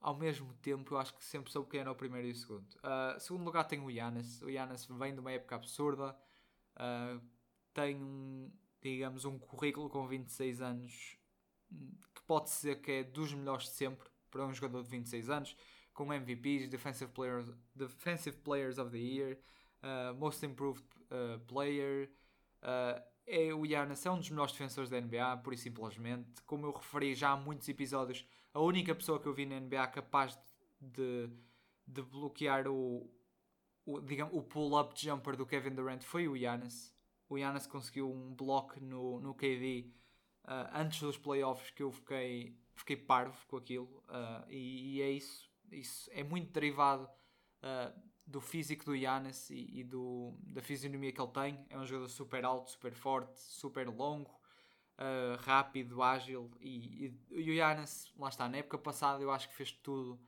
ao 0.00 0.16
mesmo 0.16 0.52
tempo 0.54 0.94
eu 0.94 0.98
acho 0.98 1.14
que 1.14 1.24
sempre 1.24 1.50
soube 1.50 1.70
quem 1.70 1.80
era 1.80 1.90
o 1.90 1.94
primeiro 1.94 2.28
e 2.28 2.32
o 2.32 2.34
segundo. 2.34 2.66
Uh, 2.76 3.18
segundo 3.18 3.44
lugar 3.44 3.64
tem 3.64 3.80
o 3.80 3.90
Giannis. 3.90 4.40
O 4.42 4.50
Giannis 4.50 4.86
vem 4.86 5.14
de 5.14 5.20
uma 5.20 5.32
época 5.32 5.56
absurda. 5.56 6.16
Uh, 6.76 7.20
tem 7.74 7.96
um, 7.96 8.50
digamos, 8.80 9.24
um 9.24 9.38
currículo 9.38 9.88
com 9.88 10.06
26 10.06 10.60
anos 10.60 11.18
que 12.14 12.22
pode 12.26 12.50
ser 12.50 12.80
que 12.80 12.90
é 12.90 13.04
dos 13.04 13.34
melhores 13.34 13.64
de 13.64 13.70
sempre 13.70 14.08
para 14.30 14.46
um 14.46 14.54
jogador 14.54 14.82
de 14.82 14.90
26 14.90 15.30
anos, 15.30 15.56
com 15.92 16.12
MVPs, 16.12 16.68
Defensive 16.68 17.10
Players, 17.12 17.50
Defensive 17.74 18.36
Players 18.38 18.78
of 18.78 18.90
the 18.90 18.98
Year, 18.98 19.38
uh, 19.82 20.14
Most 20.14 20.44
Improved 20.44 20.84
uh, 21.10 21.38
Player, 21.46 22.10
é, 23.30 23.52
o 23.52 23.66
Giannis 23.66 24.04
é 24.06 24.10
um 24.10 24.16
dos 24.16 24.30
melhores 24.30 24.52
defensores 24.52 24.88
da 24.88 24.98
NBA, 24.98 25.36
por 25.44 25.52
e 25.52 25.56
simplesmente. 25.56 26.42
Como 26.46 26.66
eu 26.66 26.72
referi 26.72 27.14
já 27.14 27.32
há 27.32 27.36
muitos 27.36 27.68
episódios, 27.68 28.26
a 28.58 28.60
única 28.60 28.92
pessoa 28.92 29.20
que 29.20 29.26
eu 29.26 29.32
vi 29.32 29.46
na 29.46 29.60
NBA 29.60 29.86
capaz 29.86 30.36
de, 30.80 31.30
de 31.86 32.02
bloquear 32.02 32.66
o, 32.66 33.08
o, 33.86 34.00
digamos, 34.00 34.34
o 34.34 34.42
pull-up 34.42 35.00
jumper 35.00 35.36
do 35.36 35.46
Kevin 35.46 35.76
Durant 35.76 36.02
foi 36.02 36.26
o 36.26 36.36
Giannis. 36.36 36.92
o 37.28 37.38
Giannis 37.38 37.68
conseguiu 37.68 38.10
um 38.10 38.34
bloco 38.34 38.80
no, 38.80 39.20
no 39.20 39.32
KD 39.32 39.92
uh, 40.44 40.74
antes 40.74 41.00
dos 41.00 41.16
playoffs 41.16 41.70
que 41.70 41.84
eu 41.84 41.92
fiquei, 41.92 42.58
fiquei 42.74 42.96
parvo 42.96 43.38
com 43.46 43.58
aquilo. 43.58 44.02
Uh, 44.08 44.50
e, 44.50 44.96
e, 44.96 45.02
é 45.02 45.10
isso. 45.10 45.48
Isso 45.70 46.10
é 46.12 46.24
muito 46.24 46.50
derivado 46.50 47.08
uh, 47.62 47.96
do 48.26 48.40
físico 48.40 48.86
do 48.86 48.96
Giannis 48.96 49.50
e, 49.50 49.80
e, 49.80 49.84
do, 49.84 50.36
da 50.48 50.62
fisionomia 50.62 51.12
que 51.12 51.20
ele 51.20 51.30
tem. 51.30 51.64
É 51.70 51.78
um 51.78 51.86
jogador 51.86 52.08
super 52.08 52.44
alto, 52.44 52.72
super 52.72 52.92
forte, 52.92 53.38
super 53.38 53.88
longo, 53.88 54.36
rápido, 55.40 56.02
ágil. 56.02 56.50
E, 56.60 57.06
e, 57.06 57.14
e 57.30 57.50
o 57.50 57.54
Giannis, 57.54 58.12
lá 58.16 58.28
está, 58.28 58.48
na 58.48 58.58
época 58.58 58.78
passada 58.78 59.22
eu 59.22 59.30
acho 59.30 59.48
que 59.48 59.54
fez 59.54 59.72
tudo. 59.72 60.18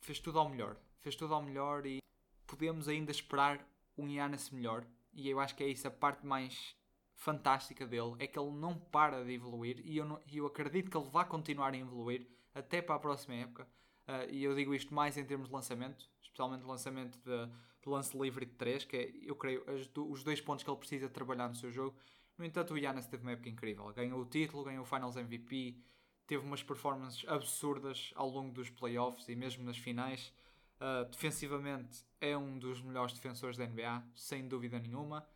Fez 0.00 0.18
tudo 0.18 0.38
ao 0.38 0.48
melhor. 0.48 0.76
Fez 1.00 1.16
tudo 1.16 1.34
ao 1.34 1.42
melhor 1.42 1.86
e 1.86 1.98
podemos 2.46 2.88
ainda 2.88 3.10
esperar 3.10 3.66
um 3.96 4.08
Giannis 4.08 4.50
melhor. 4.50 4.84
E 5.12 5.28
eu 5.28 5.40
acho 5.40 5.54
que 5.54 5.64
é 5.64 5.68
isso 5.68 5.86
a 5.88 5.90
parte 5.90 6.26
mais 6.26 6.76
fantástica 7.16 7.86
dele 7.86 8.14
é 8.18 8.26
que 8.26 8.38
ele 8.38 8.50
não 8.50 8.78
para 8.78 9.24
de 9.24 9.32
evoluir 9.32 9.80
e 9.84 9.96
eu, 9.96 10.04
não, 10.04 10.20
eu 10.30 10.46
acredito 10.46 10.90
que 10.90 10.96
ele 10.96 11.08
vai 11.08 11.24
continuar 11.24 11.72
a 11.72 11.76
evoluir 11.76 12.26
até 12.54 12.80
para 12.82 12.94
a 12.94 12.98
próxima 12.98 13.34
época. 13.34 13.66
Uh, 14.06 14.30
e 14.30 14.44
eu 14.44 14.54
digo 14.54 14.74
isto 14.74 14.94
mais 14.94 15.16
em 15.16 15.24
termos 15.24 15.48
de 15.48 15.54
lançamento, 15.54 16.08
especialmente 16.22 16.64
lançamento 16.64 17.18
de, 17.18 17.46
de 17.46 17.88
lance 17.88 18.16
livre 18.16 18.46
de 18.46 18.52
3, 18.52 18.84
que 18.84 18.96
é, 18.96 19.10
eu 19.22 19.34
creio, 19.34 19.64
as, 19.68 19.90
os 19.96 20.22
dois 20.22 20.40
pontos 20.40 20.62
que 20.62 20.70
ele 20.70 20.78
precisa 20.78 21.08
trabalhar 21.08 21.48
no 21.48 21.56
seu 21.56 21.72
jogo. 21.72 21.96
No 22.38 22.44
entanto, 22.44 22.74
o 22.74 22.78
Giannis 22.78 23.06
teve 23.06 23.22
uma 23.22 23.32
época 23.32 23.48
incrível. 23.48 23.92
Ganhou 23.94 24.20
o 24.20 24.26
título, 24.26 24.64
ganhou 24.64 24.82
o 24.82 24.86
Finals 24.86 25.16
MVP, 25.16 25.78
teve 26.26 26.44
umas 26.44 26.62
performances 26.62 27.26
absurdas 27.28 28.12
ao 28.14 28.28
longo 28.28 28.52
dos 28.52 28.68
playoffs 28.68 29.28
e 29.28 29.36
mesmo 29.36 29.64
nas 29.64 29.78
finais. 29.78 30.32
Uh, 30.78 31.08
defensivamente, 31.10 32.04
é 32.20 32.36
um 32.36 32.58
dos 32.58 32.82
melhores 32.82 33.14
defensores 33.14 33.56
da 33.56 33.66
NBA, 33.66 34.02
sem 34.14 34.46
dúvida 34.46 34.78
nenhuma. 34.78 35.26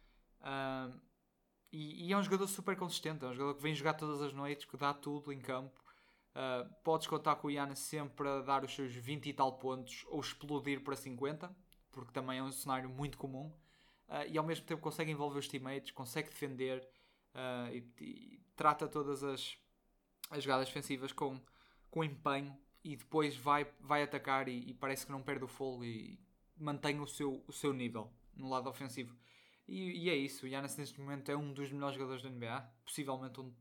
Uh, 0.40 1.00
e, 1.72 2.08
e, 2.08 2.12
é 2.12 2.16
um 2.16 2.22
jogador 2.22 2.48
super 2.48 2.76
consistente, 2.76 3.24
é 3.24 3.28
um 3.28 3.32
jogador 3.32 3.54
que 3.54 3.62
vem 3.62 3.74
jogar 3.74 3.94
todas 3.94 4.20
as 4.20 4.32
noites, 4.32 4.66
que 4.66 4.76
dá 4.76 4.92
tudo 4.92 5.32
em 5.32 5.40
campo. 5.40 5.80
Uh, 6.30 6.68
podes 6.84 7.06
contar 7.06 7.36
com 7.36 7.48
o 7.48 7.50
Iana 7.50 7.74
sempre 7.74 8.28
a 8.28 8.40
dar 8.40 8.64
os 8.64 8.74
seus 8.74 8.94
20 8.94 9.28
e 9.28 9.32
tal 9.32 9.58
pontos 9.58 10.04
ou 10.08 10.20
explodir 10.20 10.82
para 10.82 10.94
50, 10.94 11.50
porque 11.90 12.12
também 12.12 12.38
é 12.38 12.42
um 12.42 12.52
cenário 12.52 12.90
muito 12.90 13.16
comum. 13.16 13.52
Uh, 14.11 14.27
e 14.29 14.37
ao 14.37 14.44
mesmo 14.44 14.66
tempo 14.66 14.83
consegue 14.83 15.12
envolver 15.12 15.38
os 15.38 15.46
teammates, 15.46 15.92
consegue 15.92 16.29
defender 16.29 16.83
uh, 17.33 17.73
e, 17.73 17.85
e, 18.01 18.40
trata 18.57 18.88
todas 18.88 19.23
as, 19.23 19.57
as 20.31 20.42
jogadas 20.42 20.66
defensivas 20.66 21.12
com, 21.12 21.40
com 21.88 22.03
empenho 22.03 22.59
e 22.83 22.96
depois 22.96 23.37
vai, 23.37 23.64
vai 23.79 24.03
atacar 24.03 24.49
e, 24.49 24.68
e 24.68 24.75
parece 24.75 25.07
que 25.07 25.12
não 25.12 25.23
perde 25.23 25.44
o 25.44 25.49
fogo 25.49 25.85
e 25.85 26.18
mantém 26.57 26.99
o 26.99 27.07
seu, 27.07 27.44
o 27.46 27.53
seu 27.53 27.73
nível 27.73 28.12
no 28.35 28.49
lado 28.49 28.68
ofensivo. 28.68 29.16
E, 29.68 30.05
e 30.05 30.11
é 30.11 30.16
isso, 30.16 30.44
o 30.44 30.49
Giannis 30.49 30.77
neste 30.77 31.01
momento 31.01 31.31
é 31.31 31.37
um 31.37 31.53
dos 31.53 31.70
melhores 31.70 31.94
jogadores 31.94 32.20
da 32.20 32.29
NBA, 32.29 32.68
possivelmente 32.85 33.40
um 33.40 33.55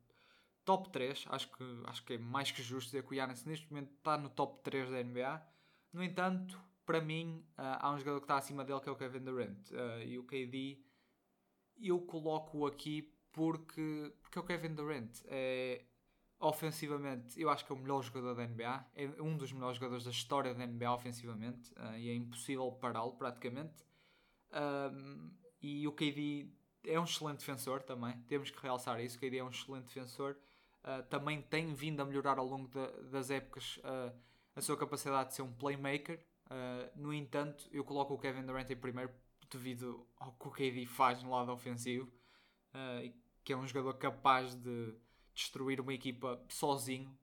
top 0.65 0.89
3. 0.89 1.25
Acho 1.29 1.47
que, 1.51 1.63
acho 1.85 2.03
que 2.03 2.13
é 2.13 2.17
mais 2.17 2.49
que 2.49 2.63
justo 2.63 2.87
dizer 2.87 3.03
que 3.03 3.11
o 3.11 3.13
Giannis 3.13 3.45
neste 3.45 3.71
momento 3.71 3.91
está 3.93 4.17
no 4.17 4.29
top 4.29 4.63
3 4.63 4.89
da 4.89 5.03
NBA. 5.03 5.47
No 5.93 6.03
entanto, 6.03 6.59
para 6.89 7.01
mim, 7.01 7.45
uh, 7.51 7.77
há 7.81 7.91
um 7.91 7.99
jogador 7.99 8.19
que 8.19 8.23
está 8.23 8.37
acima 8.37 8.65
dele 8.65 8.79
que 8.79 8.89
é 8.89 8.91
o 8.91 8.95
Kevin 8.95 9.19
Durant. 9.19 9.69
Uh, 9.69 10.01
e 10.03 10.17
o 10.17 10.23
KD 10.23 10.79
eu 11.79 12.01
coloco 12.01 12.65
aqui 12.65 13.13
porque, 13.31 14.11
porque 14.19 14.39
é 14.39 14.41
o 14.41 14.43
Kevin 14.43 14.73
Durant. 14.73 15.21
É, 15.25 15.85
ofensivamente, 16.39 17.39
eu 17.39 17.47
acho 17.47 17.63
que 17.63 17.71
é 17.71 17.75
o 17.75 17.77
melhor 17.77 18.01
jogador 18.01 18.33
da 18.33 18.47
NBA. 18.47 18.87
É 18.95 19.21
um 19.21 19.37
dos 19.37 19.53
melhores 19.53 19.77
jogadores 19.77 20.03
da 20.03 20.09
história 20.09 20.51
da 20.55 20.65
NBA 20.65 20.91
ofensivamente. 20.91 21.71
Uh, 21.73 21.95
e 21.95 22.09
é 22.09 22.15
impossível 22.15 22.71
pará-lo 22.71 23.11
praticamente. 23.11 23.85
E 25.61 25.87
o 25.87 25.91
KD 25.91 26.47
é 26.85 26.99
um 26.99 27.03
excelente 27.03 27.37
defensor 27.37 27.83
também, 27.83 28.19
temos 28.27 28.49
que 28.49 28.59
realçar 28.59 28.99
isso. 28.99 29.15
O 29.15 29.19
KD 29.19 29.37
é 29.37 29.43
um 29.43 29.49
excelente 29.49 29.85
defensor, 29.85 30.35
também 31.07 31.39
tem 31.39 31.71
vindo 31.71 32.01
a 32.01 32.05
melhorar 32.05 32.39
ao 32.39 32.47
longo 32.47 32.67
de, 32.67 33.09
das 33.11 33.29
épocas 33.29 33.79
a 34.55 34.61
sua 34.61 34.75
capacidade 34.75 35.29
de 35.29 35.35
ser 35.35 35.43
um 35.43 35.53
playmaker. 35.53 36.19
Uh, 36.49 36.89
no 36.95 37.13
entanto, 37.13 37.67
eu 37.71 37.83
coloco 37.83 38.13
o 38.13 38.17
Kevin 38.17 38.45
Durant 38.45 38.69
em 38.69 38.75
primeiro 38.75 39.11
devido 39.49 40.07
ao 40.17 40.31
que 40.33 40.47
o 40.47 40.51
KD 40.51 40.85
faz 40.85 41.23
no 41.23 41.31
lado 41.31 41.51
ofensivo, 41.51 42.07
que 43.43 43.51
é 43.51 43.57
um 43.57 43.65
jogador 43.65 43.95
capaz 43.95 44.53
de 44.53 44.93
destruir 45.33 45.81
uma 45.81 45.91
equipa 45.91 46.39
sozinho 46.47 47.17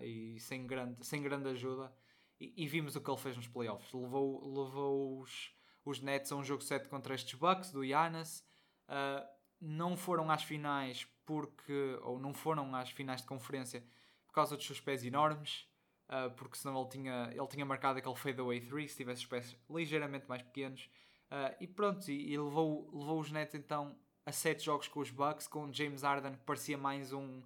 e 0.00 0.40
sem 0.40 0.66
grande, 0.66 1.04
sem 1.04 1.22
grande 1.22 1.50
ajuda. 1.50 1.92
E, 2.40 2.54
e, 2.56 2.66
vimos 2.66 2.96
o 2.96 3.00
que 3.02 3.10
ele 3.10 3.20
fez 3.20 3.36
nos 3.36 3.46
playoffs. 3.46 3.92
Levou, 3.92 4.42
levou 4.42 5.20
os 5.20 5.54
os 5.86 6.00
Nets 6.00 6.32
a 6.32 6.36
um 6.36 6.44
jogo 6.44 6.62
7 6.62 6.88
contra 6.88 7.14
estes 7.14 7.38
Bucks 7.38 7.70
do 7.70 7.84
Giannis. 7.86 8.44
Uh, 8.88 9.26
não 9.60 9.96
foram 9.96 10.30
às 10.30 10.42
finais 10.42 11.06
porque 11.24 11.98
ou 12.02 12.18
não 12.18 12.34
foram 12.34 12.74
às 12.74 12.90
finais 12.90 13.22
de 13.22 13.26
conferência 13.26 13.82
por 14.26 14.34
causa 14.34 14.56
dos 14.56 14.66
seus 14.66 14.80
pés 14.80 15.04
enormes, 15.04 15.66
uh, 16.08 16.30
porque 16.36 16.56
senão 16.56 16.80
ele 16.80 16.90
tinha, 16.90 17.30
ele 17.32 17.46
tinha 17.46 17.64
marcado 17.64 17.98
aquele 17.98 18.14
fadeaway 18.16 18.60
3 18.60 18.90
se 18.90 18.96
tivesse 18.96 19.22
os 19.22 19.26
pés 19.26 19.56
ligeiramente 19.70 20.28
mais 20.28 20.42
pequenos. 20.42 20.90
Uh, 21.30 21.56
e 21.60 21.66
pronto, 21.66 22.08
e, 22.10 22.32
e, 22.32 22.38
levou, 22.38 22.88
levou 22.92 23.20
os 23.20 23.30
Nets 23.30 23.54
então 23.54 23.96
a 24.24 24.32
7 24.32 24.64
jogos 24.64 24.88
com 24.88 25.00
os 25.00 25.10
Bucks, 25.10 25.46
com 25.46 25.72
James 25.72 26.02
Harden 26.02 26.34
que 26.34 26.44
parecia 26.44 26.78
mais 26.78 27.12
um 27.12 27.42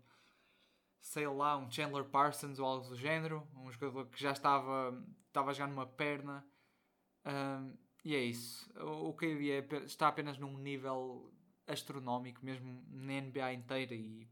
sei 1.01 1.27
lá, 1.27 1.57
um 1.57 1.71
Chandler 1.71 2.05
Parsons 2.05 2.59
ou 2.59 2.67
algo 2.67 2.89
do 2.89 2.97
género, 2.97 3.47
um 3.57 3.71
jogador 3.71 4.07
que 4.07 4.21
já 4.21 4.33
estava, 4.33 5.03
estava 5.27 5.51
a 5.51 5.55
jogar 5.55 5.69
numa 5.69 5.87
perna. 5.87 6.45
E 8.05 8.15
é 8.15 8.23
isso. 8.23 8.71
O 8.79 9.13
KD 9.13 9.51
é, 9.51 9.77
está 9.85 10.09
apenas 10.09 10.39
num 10.39 10.57
nível 10.57 11.33
astronómico, 11.67 12.45
mesmo 12.45 12.85
na 12.89 13.21
NBA 13.21 13.53
inteira 13.53 13.95
e, 13.95 14.27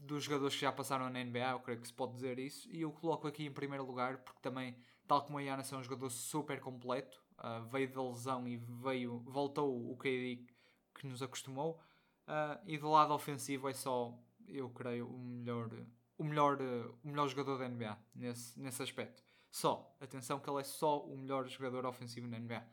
dos 0.00 0.24
jogadores 0.24 0.54
que 0.54 0.62
já 0.62 0.72
passaram 0.72 1.10
na 1.10 1.22
NBA, 1.22 1.50
eu 1.52 1.60
creio 1.60 1.80
que 1.80 1.86
se 1.86 1.92
pode 1.92 2.14
dizer 2.14 2.38
isso. 2.38 2.68
E 2.70 2.80
eu 2.80 2.90
coloco 2.90 3.28
aqui 3.28 3.44
em 3.44 3.52
primeiro 3.52 3.84
lugar 3.84 4.18
porque 4.18 4.40
também, 4.40 4.76
tal 5.06 5.22
como 5.22 5.38
a 5.38 5.42
Giannis, 5.42 5.72
é 5.72 5.76
um 5.76 5.82
jogador 5.82 6.10
super 6.10 6.60
completo. 6.60 7.22
Uh, 7.38 7.64
veio 7.68 7.92
da 7.92 8.02
lesão 8.02 8.46
e 8.46 8.56
veio, 8.56 9.20
voltou 9.20 9.90
o 9.90 9.96
KD 9.96 10.46
que 10.94 11.06
nos 11.06 11.22
acostumou. 11.22 11.80
Uh, 12.26 12.58
e 12.66 12.78
do 12.78 12.90
lado 12.90 13.12
ofensivo 13.12 13.68
é 13.68 13.72
só, 13.72 14.18
eu 14.46 14.68
creio, 14.70 15.08
o 15.08 15.18
melhor, 15.18 15.70
o 16.16 16.24
melhor, 16.24 16.58
o 17.02 17.08
melhor 17.08 17.28
jogador 17.28 17.58
da 17.58 17.68
NBA 17.68 17.98
nesse, 18.14 18.58
nesse 18.60 18.82
aspecto. 18.82 19.22
Só. 19.50 19.96
Atenção 20.00 20.38
que 20.38 20.48
ele 20.48 20.60
é 20.60 20.64
só 20.64 21.04
o 21.04 21.16
melhor 21.16 21.46
jogador 21.48 21.84
ofensivo 21.86 22.26
na 22.26 22.38
NBA. 22.38 22.64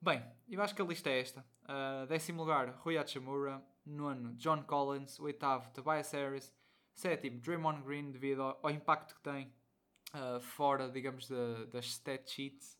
Bem, 0.00 0.22
eu 0.48 0.62
acho 0.62 0.74
que 0.74 0.82
a 0.82 0.84
lista 0.84 1.10
é 1.10 1.20
esta. 1.20 1.44
Uh, 1.64 2.06
décimo 2.06 2.42
lugar, 2.42 2.68
Rui 2.82 2.98
Hachimura. 2.98 3.62
Nono, 3.86 4.34
John 4.34 4.62
Collins. 4.62 5.18
Oitavo, 5.18 5.70
Tobias 5.70 6.12
Harris. 6.12 6.52
Sétimo, 6.92 7.40
Draymond 7.40 7.82
Green, 7.82 8.10
devido 8.12 8.42
ao, 8.42 8.60
ao 8.62 8.70
impacto 8.70 9.14
que 9.14 9.20
tem 9.22 9.52
uh, 10.14 10.40
fora, 10.40 10.88
digamos, 10.88 11.26
de, 11.26 11.66
das 11.66 11.86
stat 11.86 12.30
sheets. 12.30 12.78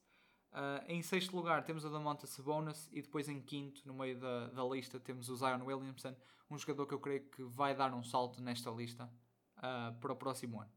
Uh, 0.53 0.85
em 0.87 1.03
sexto 1.03 1.35
lugar 1.35 1.65
temos 1.65 1.85
o 1.85 1.91
Damonta 1.91 2.29
Sabonis 2.29 2.89
e 2.93 3.03
depois 3.03 3.29
em 3.29 3.41
quinto, 3.43 3.83
no 3.85 3.93
meio 3.93 4.21
da, 4.21 4.47
da 4.51 4.63
lista, 4.63 5.01
temos 5.01 5.29
o 5.29 5.37
Zion 5.37 5.65
Williamson, 5.65 6.15
um 6.49 6.57
jogador 6.57 6.87
que 6.87 6.95
eu 6.95 7.01
creio 7.01 7.29
que 7.29 7.43
vai 7.43 7.75
dar 7.75 7.93
um 7.93 8.05
salto 8.05 8.41
nesta 8.41 8.71
lista 8.71 9.11
uh, 9.59 9.93
para 9.99 10.13
o 10.13 10.17
próximo 10.17 10.61
ano. 10.61 10.71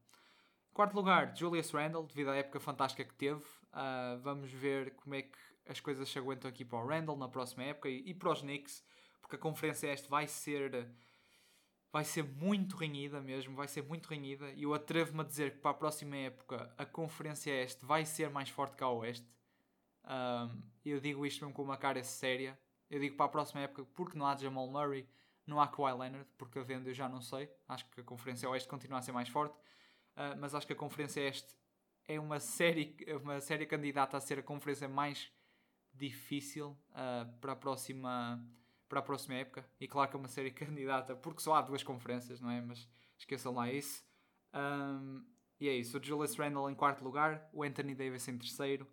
Quarto 0.74 0.94
lugar, 0.94 1.36
Julius 1.36 1.70
Randle, 1.70 2.06
devido 2.06 2.30
à 2.30 2.36
época 2.36 2.58
fantástica 2.58 3.04
que 3.04 3.14
teve. 3.14 3.40
Uh, 3.72 4.18
vamos 4.20 4.50
ver 4.50 4.96
como 4.96 5.14
é 5.14 5.22
que 5.22 5.38
as 5.68 5.80
coisas 5.80 6.08
se 6.08 6.18
aguentam 6.18 6.48
aqui 6.48 6.64
para 6.64 6.78
o 6.78 6.86
Randle 6.86 7.16
na 7.16 7.28
próxima 7.28 7.64
época 7.64 7.88
e, 7.88 8.02
e 8.06 8.14
para 8.14 8.32
os 8.32 8.40
Knicks, 8.40 8.84
porque 9.20 9.36
a 9.36 9.38
conferência 9.38 9.92
este 9.92 10.08
vai 10.08 10.26
ser 10.26 10.88
vai 11.92 12.04
ser 12.04 12.22
muito 12.22 12.76
renhida 12.76 13.20
mesmo, 13.20 13.54
vai 13.56 13.68
ser 13.68 13.82
muito 13.82 14.06
renhida 14.08 14.50
e 14.52 14.64
eu 14.64 14.74
atrevo-me 14.74 15.20
a 15.20 15.24
dizer 15.24 15.52
que 15.52 15.58
para 15.58 15.70
a 15.70 15.74
próxima 15.74 16.16
época 16.16 16.74
a 16.76 16.84
conferência 16.84 17.50
este 17.50 17.84
vai 17.84 18.04
ser 18.04 18.30
mais 18.30 18.48
forte 18.48 18.76
que 18.76 18.84
a 18.84 18.88
oeste. 18.88 19.26
Um, 20.04 20.62
eu 20.84 21.00
digo 21.00 21.24
isto 21.26 21.44
mesmo 21.44 21.54
com 21.54 21.62
uma 21.62 21.76
cara 21.76 22.02
séria. 22.02 22.58
Eu 22.90 22.98
digo 23.00 23.16
para 23.16 23.26
a 23.26 23.28
próxima 23.28 23.60
época 23.60 23.84
porque 23.94 24.18
não 24.18 24.26
há 24.26 24.36
Jamal 24.36 24.66
Murray, 24.66 25.06
não 25.46 25.60
há 25.60 25.68
Kawhi 25.68 25.92
Leonard, 25.92 26.26
porque 26.36 26.58
a 26.58 26.62
venda 26.62 26.88
eu 26.88 26.94
já 26.94 27.08
não 27.08 27.20
sei. 27.20 27.50
Acho 27.68 27.84
que 27.90 28.00
a 28.00 28.04
conferência 28.04 28.48
oeste 28.48 28.68
continua 28.68 28.98
a 28.98 29.02
ser 29.02 29.12
mais 29.12 29.28
forte. 29.28 29.54
Uh, 30.16 30.36
mas 30.38 30.54
acho 30.54 30.66
que 30.66 30.72
a 30.72 30.76
Conferência 30.76 31.20
Este 31.20 31.54
é 32.08 32.18
uma 32.18 32.40
série, 32.40 32.96
uma 33.22 33.40
série 33.40 33.66
candidata 33.66 34.16
a 34.16 34.20
ser 34.20 34.38
a 34.38 34.42
conferência 34.42 34.88
mais 34.88 35.30
difícil 35.98 36.76
uh, 36.90 37.30
para, 37.40 37.52
a 37.52 37.56
próxima, 37.56 38.44
para 38.88 39.00
a 39.00 39.02
próxima 39.02 39.34
época. 39.34 39.68
E 39.80 39.86
claro 39.86 40.10
que 40.10 40.16
é 40.16 40.18
uma 40.18 40.28
série 40.28 40.50
candidata, 40.52 41.14
porque 41.16 41.40
só 41.40 41.54
há 41.54 41.62
duas 41.62 41.82
conferências, 41.82 42.40
não 42.40 42.50
é? 42.50 42.60
Mas 42.60 42.88
esqueçam 43.18 43.54
lá 43.54 43.70
isso. 43.70 44.04
Um, 44.54 45.24
e 45.60 45.68
é 45.68 45.74
isso. 45.74 45.98
O 45.98 46.02
Julius 46.02 46.36
Randle 46.36 46.70
em 46.70 46.74
quarto 46.74 47.02
lugar, 47.02 47.48
o 47.52 47.62
Anthony 47.62 47.94
Davis 47.94 48.28
em 48.28 48.38
terceiro. 48.38 48.86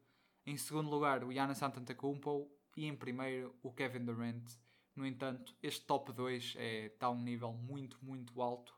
Em 0.46 0.58
segundo 0.58 0.90
lugar, 0.90 1.24
o 1.24 1.32
Giannis 1.32 1.62
Antetokounmpo. 1.62 2.52
E 2.76 2.86
em 2.86 2.96
primeiro, 2.96 3.56
o 3.64 3.72
Kevin 3.72 4.04
Durant. 4.04 4.44
No 4.96 5.06
entanto, 5.06 5.56
este 5.62 5.86
top 5.86 6.12
2 6.12 6.56
é, 6.58 6.86
está 6.86 7.08
a 7.08 7.12
um 7.12 7.22
nível 7.22 7.54
muito, 7.54 7.98
muito 8.02 8.42
alto. 8.42 8.74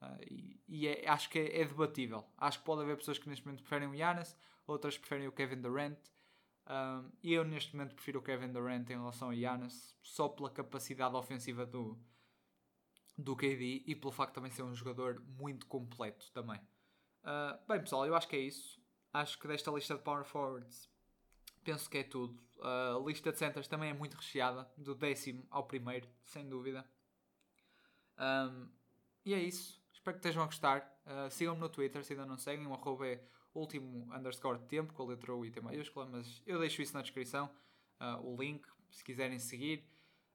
Uh, 0.00 0.22
e, 0.30 0.60
e 0.68 0.88
é, 0.88 1.08
acho 1.08 1.28
que 1.30 1.38
é, 1.38 1.60
é, 1.60 1.64
debatível. 1.64 2.24
Acho 2.36 2.58
que 2.58 2.64
pode 2.64 2.82
haver 2.82 2.96
pessoas 2.96 3.18
que 3.18 3.28
neste 3.28 3.44
momento 3.46 3.62
preferem 3.62 3.88
o 3.88 3.94
Giannis, 3.94 4.36
outras 4.66 4.98
preferem 4.98 5.26
o 5.26 5.32
Kevin 5.32 5.60
Durant. 5.60 5.98
Um, 6.66 7.10
e 7.22 7.32
eu 7.32 7.44
neste 7.44 7.74
momento 7.76 7.94
prefiro 7.94 8.20
o 8.20 8.22
Kevin 8.22 8.50
Durant 8.50 8.88
em 8.88 8.94
relação 8.94 9.30
a 9.30 9.34
Giannis, 9.34 9.94
só 10.02 10.28
pela 10.28 10.50
capacidade 10.50 11.14
ofensiva 11.14 11.66
do, 11.66 11.98
do 13.18 13.36
KD 13.36 13.84
e 13.86 13.94
pelo 13.94 14.12
facto 14.12 14.30
de 14.30 14.34
também 14.36 14.50
ser 14.50 14.62
um 14.62 14.74
jogador 14.74 15.22
muito 15.38 15.66
completo 15.66 16.30
também. 16.32 16.58
Uh, 17.22 17.58
bem 17.68 17.80
pessoal, 17.80 18.06
eu 18.06 18.14
acho 18.14 18.28
que 18.28 18.36
é 18.36 18.40
isso. 18.40 18.82
Acho 19.12 19.38
que 19.38 19.46
desta 19.46 19.70
lista 19.70 19.94
de 19.94 20.02
Power 20.02 20.24
Forwards 20.24 20.88
penso 21.64 21.88
que 21.88 21.98
é 21.98 22.02
tudo. 22.04 22.38
Uh, 22.58 23.02
a 23.02 23.06
lista 23.06 23.32
de 23.32 23.38
centers 23.38 23.66
também 23.66 23.90
é 23.90 23.94
muito 23.94 24.14
recheada, 24.14 24.70
do 24.76 24.94
décimo 24.94 25.44
ao 25.50 25.64
primeiro, 25.64 26.08
sem 26.24 26.48
dúvida. 26.48 26.84
Um, 28.18 28.68
e 29.24 29.34
é 29.34 29.38
isso. 29.38 29.82
Espero 29.92 30.16
que 30.16 30.20
estejam 30.20 30.42
a 30.42 30.46
gostar. 30.46 31.00
Uh, 31.06 31.30
Sigam-me 31.30 31.60
no 31.60 31.68
Twitter 31.68 32.04
se 32.04 32.12
ainda 32.12 32.26
não 32.26 32.36
seguem. 32.36 32.66
O 32.66 32.74
arroba 32.74 33.06
é 33.08 33.26
último 33.54 34.12
underscore 34.14 34.58
tempo, 34.60 34.92
com 34.92 35.02
a 35.02 35.06
letra 35.06 35.34
U 35.34 35.44
e 35.44 35.50
T 35.50 35.60
maiúscula, 35.60 36.06
mas 36.06 36.42
eu 36.46 36.58
deixo 36.58 36.82
isso 36.82 36.94
na 36.94 37.02
descrição, 37.02 37.50
uh, 38.00 38.20
o 38.26 38.36
link, 38.40 38.66
se 38.90 39.04
quiserem 39.04 39.38
seguir. 39.38 39.84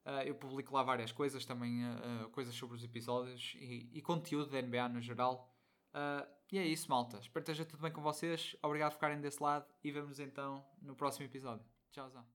Uh, 0.04 0.22
eu 0.24 0.34
publico 0.34 0.74
lá 0.74 0.82
várias 0.82 1.12
coisas, 1.12 1.44
também 1.44 1.84
uh, 1.84 2.30
coisas 2.30 2.54
sobre 2.54 2.76
os 2.76 2.82
episódios 2.82 3.54
e, 3.56 3.90
e 3.92 4.00
conteúdo 4.00 4.50
da 4.50 4.60
NBA 4.60 4.88
no 4.88 5.00
geral. 5.00 5.54
e 6.50 6.58
é 6.58 6.66
isso, 6.66 6.88
malta. 6.88 7.18
Espero 7.18 7.44
que 7.44 7.50
esteja 7.50 7.64
tudo 7.64 7.82
bem 7.82 7.92
com 7.92 8.00
vocês. 8.00 8.56
Obrigado 8.62 8.90
por 8.90 8.96
ficarem 8.96 9.20
desse 9.20 9.42
lado 9.42 9.66
e 9.84 9.90
vemos 9.90 10.18
então 10.18 10.64
no 10.80 10.94
próximo 10.96 11.26
episódio. 11.26 11.66
Tchauzão. 11.90 12.30